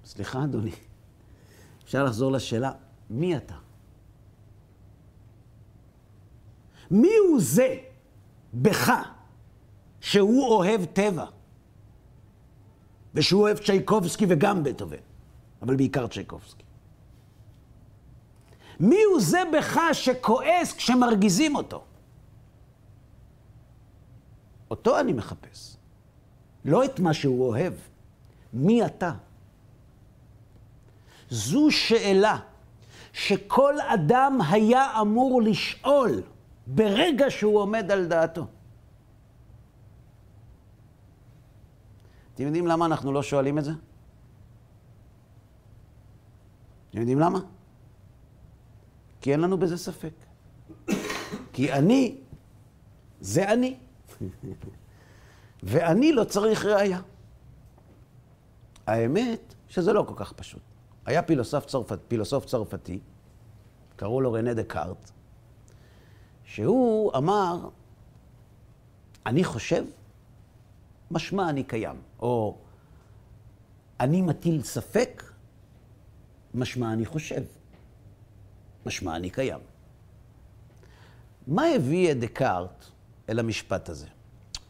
סליחה, 0.06 0.44
אדוני. 0.44 0.72
אפשר 1.84 2.04
לחזור 2.04 2.32
לשאלה, 2.32 2.72
מי 3.10 3.38
אתה? 3.38 3.56
מי 6.92 7.12
הוא 7.30 7.40
זה 7.42 7.78
בך 8.54 8.92
שהוא 10.02 10.48
אוהב 10.48 10.86
טבע? 10.86 11.26
ושהוא 13.14 13.42
אוהב 13.42 13.58
צ'ייקובסקי 13.58 14.26
וגם 14.30 14.64
בטהובן, 14.64 14.98
אבל 15.62 15.76
בעיקר 15.76 16.08
צ'ייקובסקי. 16.08 16.64
מי 18.80 19.04
הוא 19.12 19.22
זה 19.22 19.40
בך 19.58 19.80
שכועס 19.94 20.74
כשמרגיזים 20.74 21.56
אותו? 21.56 21.84
אותו 24.74 25.00
אני 25.00 25.14
מחפש, 25.14 25.78
לא 26.66 26.86
את 26.86 27.00
מה 27.00 27.14
שהוא 27.14 27.48
אוהב. 27.48 27.74
מי 28.54 28.86
אתה? 28.86 29.14
זו 31.30 31.72
שאלה 31.72 32.40
שכל 33.14 33.82
אדם 33.82 34.40
היה 34.50 35.02
אמור 35.02 35.42
לשאול 35.42 36.22
ברגע 36.68 37.26
שהוא 37.30 37.60
עומד 37.60 37.92
על 37.92 38.08
דעתו. 38.08 38.46
אתם 42.34 42.44
יודעים 42.44 42.68
למה 42.68 42.86
אנחנו 42.86 43.12
לא 43.12 43.24
שואלים 43.24 43.60
את 43.60 43.64
זה? 43.64 43.72
אתם 46.90 47.00
יודעים 47.00 47.20
למה? 47.20 47.40
כי 49.22 49.32
אין 49.32 49.40
לנו 49.40 49.58
בזה 49.58 49.78
ספק. 49.78 50.14
כי 51.54 51.74
אני, 51.74 52.18
זה 53.22 53.54
אני. 53.54 53.83
ואני 55.64 56.14
לא 56.14 56.24
צריך 56.24 56.66
ראייה. 56.66 57.02
האמת 58.88 59.54
שזה 59.68 59.94
לא 59.94 60.06
כל 60.08 60.14
כך 60.18 60.34
פשוט. 60.34 60.62
היה 61.06 61.22
פילוסוף, 61.24 61.66
צרפת, 61.66 62.00
פילוסוף 62.08 62.46
צרפתי, 62.46 63.00
קראו 63.96 64.22
לו 64.22 64.34
רנה 64.34 64.54
דקארט, 64.54 65.12
שהוא 66.44 67.12
אמר, 67.18 67.70
אני 69.26 69.44
חושב, 69.44 69.86
משמע 71.12 71.50
אני 71.50 71.64
קיים. 71.64 72.02
או 72.20 72.58
אני 74.00 74.22
מטיל 74.22 74.64
ספק, 74.64 75.24
משמע 76.54 76.94
אני 76.94 77.06
חושב. 77.06 77.44
משמע 78.86 79.16
אני 79.16 79.30
קיים. 79.30 79.60
מה 81.48 81.66
הביא 81.66 82.12
את 82.12 82.20
דקארט 82.20 82.86
אל 83.30 83.40
המשפט 83.40 83.90
הזה? 83.90 84.08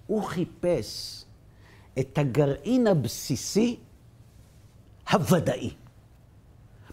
הוא 0.08 0.24
חיפש 0.24 1.24
את 2.00 2.18
הגרעין 2.18 2.88
הבסיסי 2.88 3.80
הוודאי. 5.12 5.74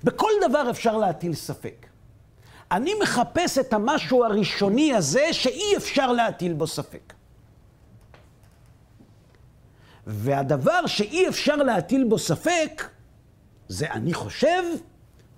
בכל 0.05 0.31
דבר 0.49 0.71
אפשר 0.71 0.97
להטיל 0.97 1.35
ספק. 1.35 1.87
אני 2.71 2.95
מחפש 3.03 3.59
את 3.59 3.73
המשהו 3.73 4.25
הראשוני 4.25 4.95
הזה 4.95 5.33
שאי 5.33 5.77
אפשר 5.77 6.13
להטיל 6.13 6.53
בו 6.53 6.67
ספק. 6.67 7.13
והדבר 10.07 10.87
שאי 10.87 11.29
אפשר 11.29 11.57
להטיל 11.57 12.05
בו 12.05 12.19
ספק, 12.19 12.89
זה 13.69 13.91
אני 13.91 14.15
חושב, 14.15 14.63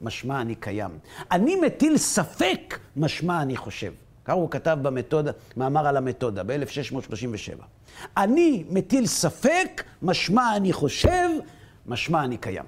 משמע 0.00 0.40
אני 0.40 0.54
קיים. 0.54 0.98
אני 1.30 1.56
מטיל 1.56 1.98
ספק, 1.98 2.78
משמע 2.96 3.42
אני 3.42 3.56
חושב. 3.56 3.92
ככה 4.24 4.32
הוא 4.32 4.50
כתב 4.50 4.78
במתודה, 4.82 5.30
מאמר 5.56 5.86
על 5.86 5.96
המתודה, 5.96 6.42
ב-1637. 6.42 7.62
אני 8.16 8.64
מטיל 8.70 9.06
ספק, 9.06 9.84
משמע 10.02 10.56
אני 10.56 10.72
חושב, 10.72 11.28
משמע 11.86 12.24
אני 12.24 12.36
קיים. 12.36 12.64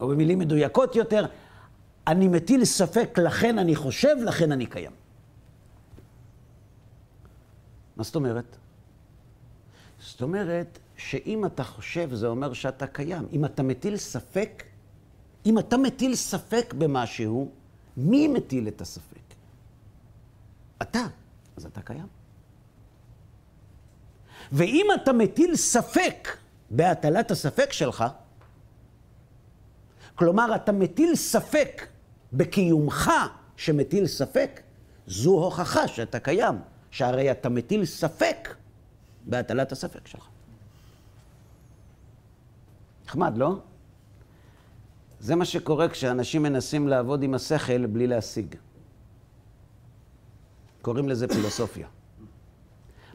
או 0.00 0.08
במילים 0.08 0.38
מדויקות 0.38 0.96
יותר, 0.96 1.26
אני 2.06 2.28
מטיל 2.28 2.64
ספק, 2.64 3.18
לכן 3.18 3.58
אני 3.58 3.76
חושב, 3.76 4.16
לכן 4.24 4.52
אני 4.52 4.66
קיים. 4.66 4.92
מה 7.96 8.04
זאת 8.04 8.16
אומרת? 8.16 8.56
זאת 10.00 10.22
אומרת 10.22 10.78
שאם 10.96 11.44
אתה 11.44 11.64
חושב, 11.64 12.14
זה 12.14 12.26
אומר 12.26 12.52
שאתה 12.52 12.86
קיים. 12.86 13.26
אם 13.32 13.44
אתה 13.44 13.62
מטיל 13.62 13.96
ספק, 13.96 14.62
אם 15.46 15.58
אתה 15.58 15.76
מטיל 15.76 16.14
ספק 16.14 16.74
במשהו, 16.78 17.50
מי 17.96 18.28
מטיל 18.28 18.68
את 18.68 18.80
הספק? 18.80 19.19
אתה. 20.82 21.06
אז 21.56 21.66
אתה 21.66 21.80
קיים. 21.82 22.06
ואם 24.52 24.86
אתה 25.02 25.12
מטיל 25.12 25.56
ספק 25.56 26.36
בהטלת 26.70 27.30
הספק 27.30 27.72
שלך, 27.72 28.04
כלומר, 30.14 30.54
אתה 30.54 30.72
מטיל 30.72 31.16
ספק 31.16 31.86
בקיומך 32.32 33.10
שמטיל 33.56 34.06
ספק, 34.06 34.60
זו 35.06 35.30
הוכחה 35.30 35.88
שאתה 35.88 36.20
קיים, 36.20 36.54
שהרי 36.90 37.30
אתה 37.30 37.48
מטיל 37.48 37.84
ספק 37.84 38.54
בהטלת 39.26 39.72
הספק 39.72 40.06
שלך. 40.06 40.28
נחמד, 43.06 43.36
לא? 43.36 43.58
זה 45.20 45.36
מה 45.36 45.44
שקורה 45.44 45.88
כשאנשים 45.88 46.42
מנסים 46.42 46.88
לעבוד 46.88 47.22
עם 47.22 47.34
השכל 47.34 47.86
בלי 47.86 48.06
להשיג. 48.06 48.54
קוראים 50.82 51.08
לזה 51.08 51.28
פילוסופיה. 51.28 51.86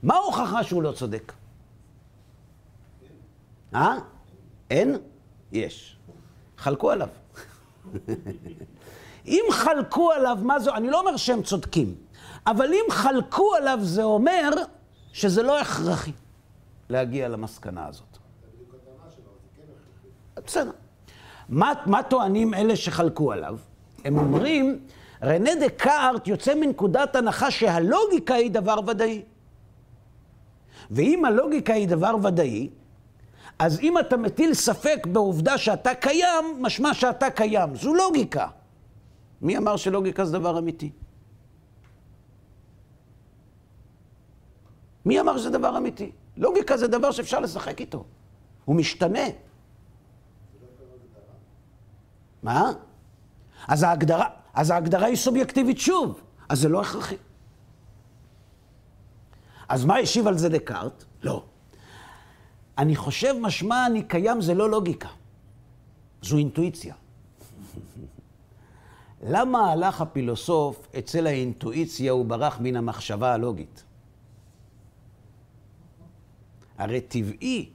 מה 0.03 0.16
ההוכחה 0.16 0.63
שהוא 0.63 0.84
לא 0.84 0.91
צודק? 0.91 1.34
אה? 3.76 3.97
אין? 4.70 4.97
יש. 5.51 5.97
חלקו 6.57 6.91
עליו. 6.91 7.07
אם 9.28 9.43
חלקו 9.51 10.11
עליו, 10.11 10.38
מה 10.41 10.59
זה? 10.59 10.72
אני 10.74 10.89
לא 10.89 10.99
אומר 10.99 11.18
שהם 11.18 11.43
צודקים, 11.43 11.95
אבל 12.47 12.74
אם 12.74 12.86
חלקו 12.91 13.55
עליו 13.55 13.80
זה 13.82 14.03
אומר 14.03 14.49
שזה 15.13 15.43
לא 15.43 15.61
הכרחי 15.61 16.11
להגיע 16.89 17.30
למסקנה 17.30 17.88
הזאת. 17.88 18.18
בסדר. 20.45 20.72
מה, 21.49 21.74
מה 21.86 22.03
טוענים 22.03 22.53
אלה 22.53 22.76
שחלקו 22.76 23.32
עליו? 23.32 23.57
הם 24.05 24.18
אומרים, 24.18 24.80
רנה 25.26 25.51
דקארט 25.65 26.28
יוצא 26.28 26.55
מנקודת 26.55 27.15
הנחה 27.15 27.51
שהלוגיקה 27.51 28.34
היא 28.34 28.51
דבר 28.51 28.80
ודאי. 28.88 29.23
ואם 30.91 31.26
הלוגיקה 31.26 31.73
היא 31.73 31.88
דבר 31.88 32.15
ודאי, 32.23 32.69
אז 33.59 33.80
אם 33.80 33.99
אתה 33.99 34.17
מטיל 34.17 34.53
ספק 34.53 35.07
בעובדה 35.11 35.57
שאתה 35.57 35.95
קיים, 35.95 36.45
משמע 36.59 36.93
שאתה 36.93 37.30
קיים. 37.30 37.76
זו 37.76 37.93
לוגיקה. 37.93 38.47
מי 39.41 39.57
אמר 39.57 39.78
שלוגיקה 39.78 40.26
זה 40.26 40.34
דבר 40.34 40.59
אמיתי? 40.59 40.91
מי 45.05 45.19
אמר 45.19 45.38
שזה 45.38 45.49
דבר 45.49 45.78
אמיתי? 45.78 46.11
לוגיקה 46.38 46.78
זה 46.78 46.88
דבר 46.88 47.11
שאפשר 47.11 47.39
לשחק 47.39 47.82
איתו. 47.82 48.03
הוא 48.65 48.76
משתנה. 48.76 49.26
מה? 52.43 52.71
אז 53.67 53.84
ההגדרה, 53.84 54.30
אז 54.56 54.70
ההגדרה 54.70 55.06
היא 55.06 55.16
סובייקטיבית 55.16 55.80
שוב, 55.80 56.22
אז 56.49 56.60
זה 56.60 56.70
לא 56.70 56.82
הכרחי. 56.82 57.16
אז 59.70 59.86
מה 59.86 59.97
השיב 59.97 60.28
על 60.28 60.38
זה 60.38 60.49
דקארט? 60.49 61.03
לא. 61.24 61.43
אני 62.78 62.95
חושב 62.95 63.36
משמע 63.41 63.86
אני 63.86 64.03
קיים 64.03 64.41
זה 64.41 64.53
לא 64.53 64.70
לוגיקה, 64.70 65.10
זו 66.22 66.38
אינטואיציה. 66.38 66.95
למה 69.24 69.72
הלך 69.72 70.01
הפילוסוף 70.01 70.88
אצל 70.99 71.28
האינטואיציה 71.28 72.16
וברח 72.16 72.60
מן 72.60 72.76
המחשבה 72.76 73.34
הלוגית? 73.34 73.84
הרי 76.78 77.01
טבעי 77.01 77.70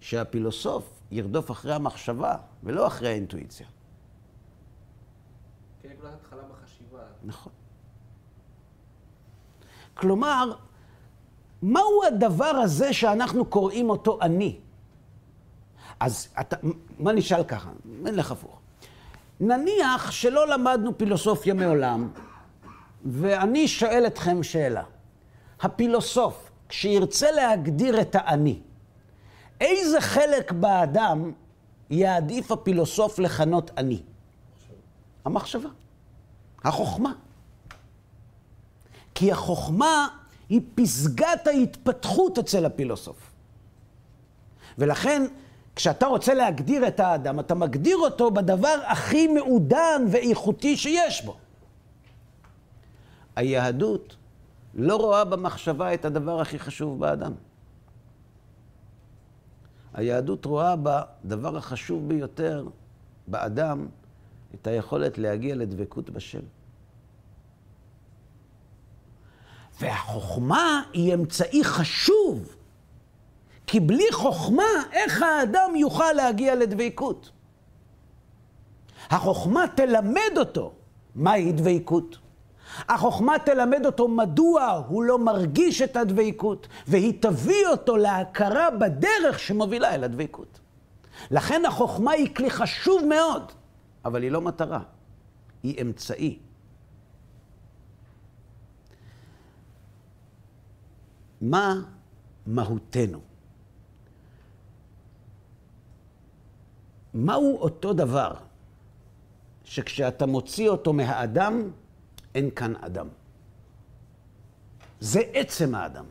שהפילוסוף 0.00 1.00
ירדוף 1.10 1.50
אחרי 1.50 1.74
המחשבה 1.74 2.36
ולא 2.62 2.86
אחרי 2.86 3.08
האינטואיציה. 3.08 3.66
כן, 5.82 5.94
נכון. 7.24 7.52
כלומר, 9.94 10.52
מהו 11.62 12.04
הדבר 12.06 12.44
הזה 12.44 12.92
שאנחנו 12.92 13.44
קוראים 13.44 13.90
אותו 13.90 14.18
אני? 14.22 14.56
אז 16.00 16.28
אתה, 16.40 16.56
מה 16.98 17.12
נשאל 17.12 17.44
ככה? 17.44 17.70
נלך 17.84 18.30
הפוך. 18.30 18.60
נניח 19.40 20.10
שלא 20.10 20.48
למדנו 20.48 20.98
פילוסופיה 20.98 21.54
מעולם, 21.54 22.08
ואני 23.04 23.68
שואל 23.68 24.06
אתכם 24.06 24.42
שאלה. 24.42 24.82
הפילוסוף, 25.60 26.50
כשירצה 26.68 27.30
להגדיר 27.30 28.00
את 28.00 28.16
האני, 28.18 28.58
איזה 29.60 30.00
חלק 30.00 30.52
באדם 30.52 31.32
יעדיף 31.90 32.52
הפילוסוף 32.52 33.18
לכנות 33.18 33.70
אני? 33.76 34.02
המחשבה, 35.24 35.68
החוכמה. 36.64 37.12
כי 39.14 39.32
החוכמה 39.32 40.08
היא 40.48 40.60
פסגת 40.74 41.46
ההתפתחות 41.46 42.38
אצל 42.38 42.66
הפילוסוף. 42.66 43.32
ולכן, 44.78 45.22
כשאתה 45.76 46.06
רוצה 46.06 46.34
להגדיר 46.34 46.88
את 46.88 47.00
האדם, 47.00 47.40
אתה 47.40 47.54
מגדיר 47.54 47.96
אותו 47.96 48.30
בדבר 48.30 48.76
הכי 48.86 49.26
מעודן 49.26 50.02
ואיכותי 50.10 50.76
שיש 50.76 51.24
בו. 51.24 51.36
היהדות 53.36 54.16
לא 54.74 54.96
רואה 54.96 55.24
במחשבה 55.24 55.94
את 55.94 56.04
הדבר 56.04 56.40
הכי 56.40 56.58
חשוב 56.58 57.00
באדם. 57.00 57.32
היהדות 59.94 60.44
רואה 60.44 60.74
בדבר 60.76 61.56
החשוב 61.56 62.08
ביותר 62.08 62.66
באדם 63.26 63.86
את 64.54 64.66
היכולת 64.66 65.18
להגיע 65.18 65.54
לדבקות 65.54 66.10
בשם. 66.10 66.40
והחוכמה 69.80 70.82
היא 70.92 71.14
אמצעי 71.14 71.64
חשוב, 71.64 72.56
כי 73.66 73.80
בלי 73.80 74.12
חוכמה, 74.12 74.68
איך 74.92 75.22
האדם 75.22 75.76
יוכל 75.76 76.12
להגיע 76.12 76.54
לדבקות? 76.54 77.30
החוכמה 79.10 79.64
תלמד 79.74 80.38
אותו 80.38 80.72
מהי 81.14 81.52
דבקות. 81.52 82.18
החוכמה 82.88 83.38
תלמד 83.38 83.86
אותו 83.86 84.08
מדוע 84.08 84.82
הוא 84.88 85.02
לא 85.02 85.18
מרגיש 85.18 85.82
את 85.82 85.96
הדבקות, 85.96 86.68
והיא 86.86 87.12
תביא 87.20 87.66
אותו 87.70 87.96
להכרה 87.96 88.70
בדרך 88.70 89.38
שמובילה 89.38 89.94
אל 89.94 90.04
הדבקות. 90.04 90.60
לכן 91.30 91.64
החוכמה 91.66 92.12
היא 92.12 92.34
כלי 92.34 92.50
חשוב 92.50 93.04
מאוד, 93.04 93.52
אבל 94.04 94.22
היא 94.22 94.30
לא 94.30 94.40
מטרה, 94.40 94.82
היא 95.62 95.82
אמצעי. 95.82 96.38
מה 101.40 101.74
מהותנו? 102.46 103.20
מהו 107.14 107.58
אותו 107.58 107.92
דבר 107.92 108.34
שכשאתה 109.64 110.26
מוציא 110.26 110.68
אותו 110.68 110.92
מהאדם, 110.92 111.70
אין 112.34 112.50
כאן 112.50 112.76
אדם. 112.76 113.08
זה 115.00 115.20
עצם 115.32 115.74
האדם. 115.74 116.04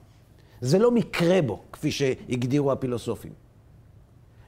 זה 0.61 0.79
לא 0.79 0.91
מקרה 0.91 1.41
בו, 1.41 1.63
כפי 1.71 1.91
שהגדירו 1.91 2.71
הפילוסופים. 2.71 3.33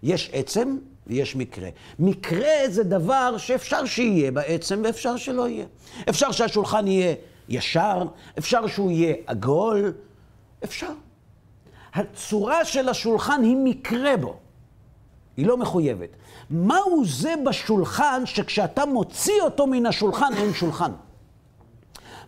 יש 0.03 0.29
עצם 0.33 0.77
ויש 1.07 1.35
מקרה. 1.35 1.69
מקרה 1.99 2.69
זה 2.69 2.83
דבר 2.83 3.37
שאפשר 3.37 3.85
שיהיה 3.85 4.31
בעצם 4.31 4.81
ואפשר 4.85 5.17
שלא 5.17 5.47
יהיה. 5.47 5.65
אפשר 6.09 6.31
שהשולחן 6.31 6.87
יהיה 6.87 7.15
ישר, 7.49 8.03
אפשר 8.37 8.67
שהוא 8.67 8.91
יהיה 8.91 9.15
עגול, 9.27 9.93
אפשר. 10.63 10.91
הצורה 11.93 12.65
של 12.65 12.89
השולחן 12.89 13.41
היא 13.43 13.57
מקרה 13.63 14.17
בו, 14.17 14.37
היא 15.37 15.45
לא 15.45 15.57
מחויבת. 15.57 16.09
מהו 16.49 17.05
זה 17.05 17.33
בשולחן 17.45 18.21
שכשאתה 18.25 18.85
מוציא 18.85 19.41
אותו 19.41 19.67
מן 19.67 19.85
השולחן 19.85 20.33
אין 20.37 20.53
שולחן? 20.53 20.91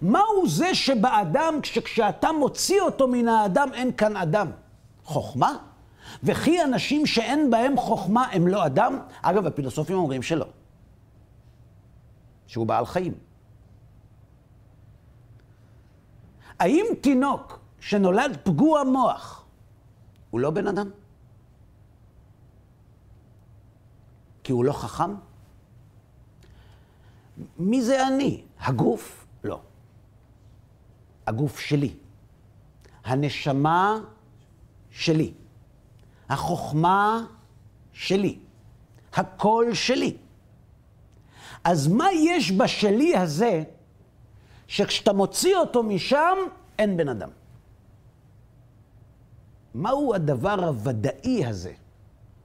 מהו 0.02 0.48
זה 0.48 0.76
שבאדם, 0.76 1.60
שכשאתה 1.64 2.32
מוציא 2.32 2.82
אותו 2.82 3.08
מן 3.08 3.28
האדם, 3.28 3.70
אין 3.74 3.92
כאן 3.92 4.18
אדם? 4.18 4.48
חוכמה? 5.04 5.58
וכי 6.24 6.64
אנשים 6.64 7.06
שאין 7.06 7.52
בהם 7.52 7.78
חוכמה 7.78 8.28
הם 8.32 8.48
לא 8.48 8.66
אדם? 8.66 9.00
אגב, 9.22 9.46
הפילוסופים 9.48 9.96
אומרים 9.96 10.22
שלא. 10.22 10.46
שהוא 12.48 12.68
בעל 12.68 12.86
חיים. 12.86 13.14
האם 16.60 16.86
תינוק 17.02 17.60
שנולד 17.80 18.38
פגוע 18.44 18.84
מוח 18.84 19.46
הוא 20.30 20.40
לא 20.40 20.52
בן 20.52 20.68
אדם? 20.68 20.90
כי 24.44 24.52
הוא 24.52 24.66
לא 24.66 24.74
חכם? 24.74 25.16
מי 27.60 27.82
זה 27.82 28.08
אני? 28.08 28.44
הגוף? 28.60 29.26
לא. 29.44 29.62
הגוף 31.28 31.60
שלי. 31.60 31.94
הנשמה 33.04 34.00
שלי. 34.92 35.34
החוכמה 36.30 37.26
שלי. 37.94 38.40
הקול 39.14 39.74
שלי. 39.74 40.18
אז 41.64 41.88
מה 41.88 42.06
יש 42.14 42.52
בשלי 42.52 43.18
הזה, 43.18 43.64
שכשאתה 44.68 45.14
מוציא 45.14 45.56
אותו 45.56 45.84
משם, 45.84 46.38
אין 46.80 46.98
בן 46.98 47.10
אדם? 47.10 47.30
מהו 49.76 50.14
הדבר 50.14 50.66
הוודאי 50.66 51.46
הזה, 51.46 51.74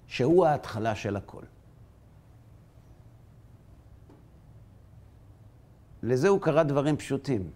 שהוא 0.07 0.47
ההתחלה 0.47 0.95
של 0.95 1.17
הכל? 1.17 1.43
לזה 6.03 6.29
הוא 6.29 6.41
קרא 6.41 6.63
דברים 6.63 6.97
פשוטים. 6.97 7.51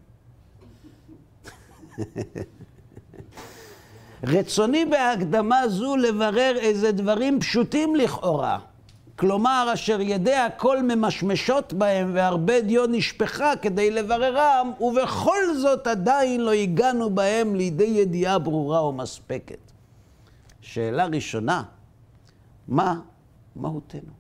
רצוני 4.23 4.85
בהקדמה 4.85 5.69
זו 5.69 5.97
לברר 5.97 6.55
איזה 6.59 6.93
דברים 6.93 7.41
פשוטים 7.41 7.97
לכאורה. 7.97 8.59
כלומר, 9.17 9.71
אשר 9.75 10.01
ידי 10.01 10.35
הכל 10.35 10.83
ממשמשות 10.83 11.73
בהם 11.73 12.11
והרבה 12.15 12.61
דיו 12.61 12.87
נשפכה 12.87 13.57
כדי 13.63 13.91
לבררם, 13.91 14.73
ובכל 14.81 15.57
זאת 15.57 15.87
עדיין 15.87 16.41
לא 16.41 16.51
הגענו 16.51 17.11
בהם 17.11 17.55
לידי 17.55 17.85
ידיעה 17.85 18.39
ברורה 18.39 18.87
ומספקת. 18.87 19.73
שאלה 20.61 21.07
ראשונה, 21.07 21.63
מה 22.69 23.01
מהותנו? 23.57 24.13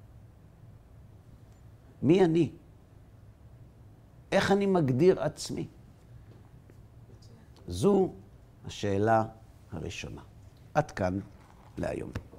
מי 2.03 2.24
אני? 2.24 2.50
איך 4.32 4.53
אני 4.53 4.66
מגדיר 4.66 5.22
עצמי? 5.22 5.66
זו 7.68 8.12
השאלה 8.66 9.24
הראשונה. 9.73 10.23
עד 10.75 10.91
כאן 10.91 11.18
להיום. 11.79 12.32